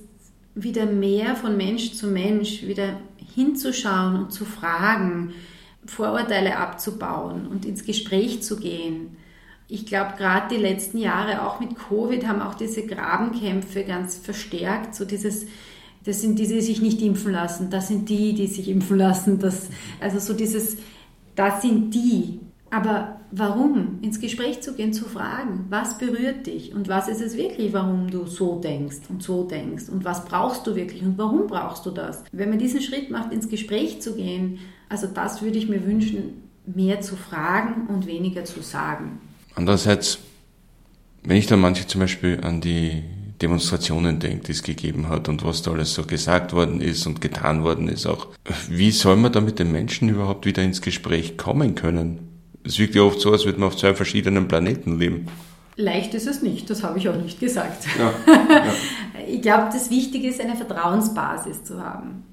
wieder 0.55 0.87
mehr 0.87 1.35
von 1.35 1.57
Mensch 1.57 1.95
zu 1.95 2.07
Mensch, 2.07 2.63
wieder 2.63 3.01
hinzuschauen 3.35 4.15
und 4.15 4.31
zu 4.31 4.45
fragen, 4.45 5.35
Vorurteile 5.87 6.57
abzubauen 6.57 7.47
und 7.47 7.65
ins 7.65 7.85
Gespräch 7.85 8.43
zu 8.43 8.59
gehen. 8.59 9.17
Ich 9.69 9.87
glaube, 9.87 10.15
gerade 10.17 10.55
die 10.55 10.61
letzten 10.61 10.99
Jahre, 10.99 11.47
auch 11.47 11.61
mit 11.61 11.77
Covid, 11.77 12.27
haben 12.27 12.41
auch 12.41 12.55
diese 12.55 12.87
Grabenkämpfe 12.87 13.85
ganz 13.85 14.17
verstärkt. 14.17 14.95
So 14.95 15.05
dieses, 15.05 15.47
das 16.05 16.21
sind 16.21 16.39
die, 16.39 16.47
die 16.47 16.61
sich 16.61 16.81
nicht 16.81 17.03
impfen 17.03 17.33
lassen, 17.33 17.69
das 17.71 17.89
sind 17.89 18.09
die, 18.09 18.35
die 18.35 18.47
sich 18.47 18.69
impfen 18.69 18.97
lassen. 18.99 19.41
Das, 19.41 19.69
also 20.01 20.21
so 20.21 20.35
dieses, 20.35 20.77
das 21.35 21.63
sind 21.63 21.93
die. 21.95 22.41
Aber 22.71 23.16
warum? 23.39 23.99
Ins 24.03 24.21
Gespräch 24.21 24.63
zu 24.63 24.75
gehen, 24.75 24.93
zu 24.93 25.05
fragen, 25.05 25.67
was 25.69 25.99
berührt 25.99 26.47
dich 26.47 26.75
und 26.75 26.89
was 26.89 27.09
ist 27.09 27.21
es 27.21 27.37
wirklich, 27.37 27.73
warum 27.73 28.11
du 28.11 28.27
so 28.27 28.61
denkst 28.61 28.99
und 29.09 29.23
so 29.23 29.45
denkst 29.45 29.89
und 29.91 30.05
was 30.05 30.25
brauchst 30.25 30.67
du 30.67 30.75
wirklich 30.75 31.03
und 31.03 31.19
warum 31.19 31.47
brauchst 31.47 31.85
du 31.87 31.91
das? 31.91 32.25
Wenn 32.33 32.51
man 32.51 32.59
diesen 32.59 32.81
Schritt 32.81 33.11
macht, 33.11 33.33
ins 33.33 33.49
Gespräch 33.49 34.01
zu 34.01 34.15
gehen, 34.15 34.59
also 34.89 35.07
das 35.07 35.43
würde 35.43 35.59
ich 35.59 35.69
mir 35.69 35.85
wünschen, 35.85 36.43
mehr 36.67 37.01
zu 37.01 37.17
fragen 37.17 37.87
und 37.89 38.07
weniger 38.07 38.45
zu 38.45 38.63
sagen. 38.63 39.21
Andererseits, 39.55 40.19
wenn 41.23 41.37
ich 41.37 41.47
dann 41.47 41.61
manche 41.61 41.87
zum 41.87 42.01
Beispiel 42.01 42.41
an 42.43 42.61
die 42.61 43.05
Demonstrationen 43.43 44.19
denkt, 44.19 44.49
die 44.49 44.53
es 44.53 44.63
gegeben 44.63 45.09
hat 45.09 45.29
und 45.29 45.45
was 45.45 45.63
da 45.63 45.73
alles 45.73 45.93
so 45.93 46.05
gesagt 46.05 46.53
worden 46.53 46.81
ist 46.81 47.07
und 47.07 47.21
getan 47.21 47.63
worden 47.63 47.89
ist 47.89 48.07
auch. 48.07 48.29
Wie 48.69 48.91
soll 48.91 49.17
man 49.17 49.33
da 49.33 49.41
mit 49.41 49.59
den 49.59 49.73
Menschen 49.73 50.09
überhaupt 50.09 50.47
wieder 50.47 50.63
ins 50.63 50.81
Gespräch 50.81 51.37
kommen 51.37 51.75
können? 51.75 52.26
Es 52.67 52.79
wirkt 52.79 52.97
ja 52.97 53.03
oft 53.03 53.21
so, 53.21 53.31
als 53.31 53.45
würde 53.45 53.61
man 53.61 53.69
auf 53.69 53.77
zwei 53.77 53.95
verschiedenen 53.95 54.49
Planeten 54.49 54.99
leben. 54.99 55.29
Leicht 55.77 56.15
ist 56.15 56.27
es 56.27 56.43
nicht, 56.43 56.69
das 56.71 56.83
habe 56.83 56.99
ich 56.99 57.09
auch 57.09 57.17
nicht 57.17 57.39
gesagt. 57.39 57.87
Ja, 57.99 58.13
ja. 58.27 58.65
ich 59.29 59.43
glaube, 59.43 59.69
das 59.73 59.91
Wichtige 59.91 60.29
ist, 60.29 60.41
eine 60.41 60.57
Vertrauensbasis 60.57 61.65
zu 61.65 61.83
haben. 61.83 62.25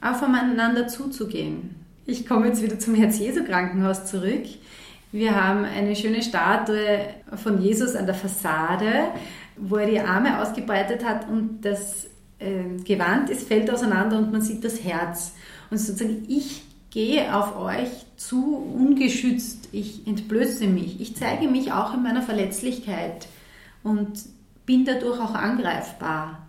Aufeinander 0.00 0.86
zuzugehen. 0.88 1.76
Ich 2.04 2.26
komme 2.26 2.48
jetzt 2.48 2.62
wieder 2.62 2.78
zum 2.78 2.94
Herz-Jesu-Krankenhaus 2.94 4.06
zurück. 4.06 4.44
Wir 5.12 5.34
haben 5.34 5.64
eine 5.64 5.96
schöne 5.96 6.22
Statue 6.22 7.00
von 7.42 7.62
Jesus 7.62 7.94
an 7.94 8.06
der 8.06 8.14
Fassade, 8.14 9.08
wo 9.56 9.76
er 9.76 9.86
die 9.86 10.00
Arme 10.00 10.40
ausgebreitet 10.40 11.04
hat 11.04 11.28
und 11.28 11.60
das 11.62 12.06
äh, 12.38 12.82
Gewand 12.84 13.30
ist, 13.30 13.48
fällt 13.48 13.70
auseinander 13.70 14.18
und 14.18 14.32
man 14.32 14.42
sieht 14.42 14.64
das 14.64 14.82
Herz. 14.82 15.32
Und 15.70 15.78
sozusagen, 15.78 16.24
ich 16.28 16.62
gehe 16.90 17.34
auf 17.34 17.56
euch 17.56 17.88
zu 18.18 18.56
ungeschützt, 18.56 19.68
ich 19.72 20.06
entblöße 20.06 20.66
mich, 20.66 21.00
ich 21.00 21.16
zeige 21.16 21.48
mich 21.48 21.72
auch 21.72 21.94
in 21.94 22.02
meiner 22.02 22.20
Verletzlichkeit 22.20 23.28
und 23.82 24.24
bin 24.66 24.84
dadurch 24.84 25.20
auch 25.20 25.34
angreifbar. 25.34 26.46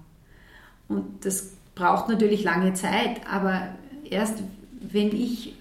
Und 0.88 1.24
das 1.24 1.52
braucht 1.76 2.10
natürlich 2.10 2.44
lange 2.44 2.74
Zeit, 2.74 3.22
aber 3.32 3.70
erst 4.10 4.44
wenn 4.82 5.16
ich 5.16 5.56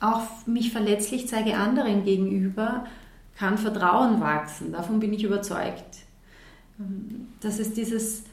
auch 0.00 0.22
mich 0.46 0.72
verletzlich 0.72 1.28
zeige 1.28 1.56
anderen 1.56 2.04
gegenüber, 2.04 2.86
kann 3.36 3.58
Vertrauen 3.58 4.20
wachsen. 4.20 4.72
Davon 4.72 4.98
bin 4.98 5.12
ich 5.12 5.24
überzeugt. 5.24 5.98
Dass 7.40 7.58
es 7.58 7.74
dieses, 7.74 8.24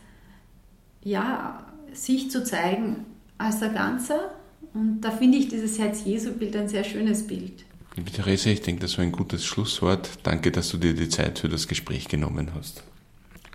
ja, 1.04 1.66
sich 1.94 2.32
zu 2.32 2.44
zeigen 2.44 3.06
als 3.38 3.60
der 3.60 3.70
Ganze. 3.70 4.32
Und 4.74 5.02
da 5.02 5.12
finde 5.12 5.38
ich 5.38 5.50
dieses 5.50 5.78
Herz-Jesu-Bild 5.80 6.56
ein 6.56 6.68
sehr 6.68 6.84
schönes 6.84 7.28
Bild. 7.28 7.66
Liebe 7.96 8.12
Therese, 8.12 8.52
ich 8.52 8.62
denke, 8.62 8.82
das 8.82 8.98
war 8.98 9.04
ein 9.04 9.12
gutes 9.12 9.46
Schlusswort. 9.46 10.20
Danke, 10.24 10.52
dass 10.52 10.70
du 10.70 10.78
dir 10.78 10.94
die 10.94 11.10
Zeit 11.10 11.40
für 11.40 11.50
das 11.50 11.68
Gespräch 11.68 12.08
genommen 12.08 12.52
hast. 12.56 12.84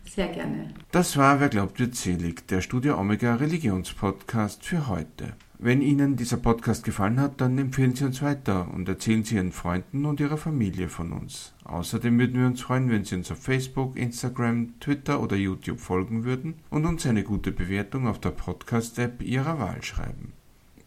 Sehr 0.05 0.29
gerne. 0.29 0.75
Das 0.93 1.17
war 1.17 1.41
Wer 1.41 1.49
glaubt 1.49 1.81
wird 1.81 1.95
selig, 1.95 2.47
der 2.49 2.61
Studio 2.61 2.99
Omega 2.99 3.35
Religionspodcast 3.35 4.65
für 4.65 4.89
heute. 4.89 5.35
Wenn 5.59 5.81
Ihnen 5.81 6.17
dieser 6.17 6.37
Podcast 6.37 6.85
gefallen 6.85 7.19
hat, 7.19 7.41
dann 7.41 7.57
empfehlen 7.57 7.95
Sie 7.95 8.05
uns 8.05 8.21
weiter 8.21 8.71
und 8.75 8.89
erzählen 8.89 9.25
Sie 9.25 9.37
Ihren 9.37 9.53
Freunden 9.53 10.05
und 10.05 10.21
Ihrer 10.21 10.37
Familie 10.37 10.91
von 10.91 11.13
uns. 11.13 11.55
Außerdem 11.65 12.19
würden 12.19 12.39
wir 12.39 12.47
uns 12.47 12.61
freuen, 12.61 12.91
wenn 12.91 13.05
Sie 13.05 13.15
uns 13.15 13.31
auf 13.31 13.43
Facebook, 13.43 13.97
Instagram, 13.97 14.79
Twitter 14.81 15.23
oder 15.23 15.37
YouTube 15.37 15.81
folgen 15.81 16.25
würden 16.25 16.57
und 16.69 16.85
uns 16.85 17.07
eine 17.07 17.23
gute 17.23 17.53
Bewertung 17.53 18.07
auf 18.07 18.21
der 18.21 18.31
Podcast-App 18.31 19.23
Ihrer 19.23 19.59
Wahl 19.59 19.83
schreiben. 19.83 20.35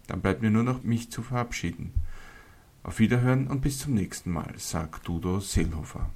Dann 0.09 0.21
bleibt 0.21 0.41
mir 0.41 0.49
nur 0.49 0.63
noch, 0.63 0.83
mich 0.83 1.11
zu 1.11 1.21
verabschieden. 1.21 1.93
Auf 2.81 2.97
Wiederhören 2.97 3.45
und 3.45 3.61
bis 3.61 3.77
zum 3.77 3.93
nächsten 3.93 4.31
Mal, 4.31 4.53
sagt 4.57 5.07
Dudo 5.07 5.39
Seelhofer. 5.39 6.09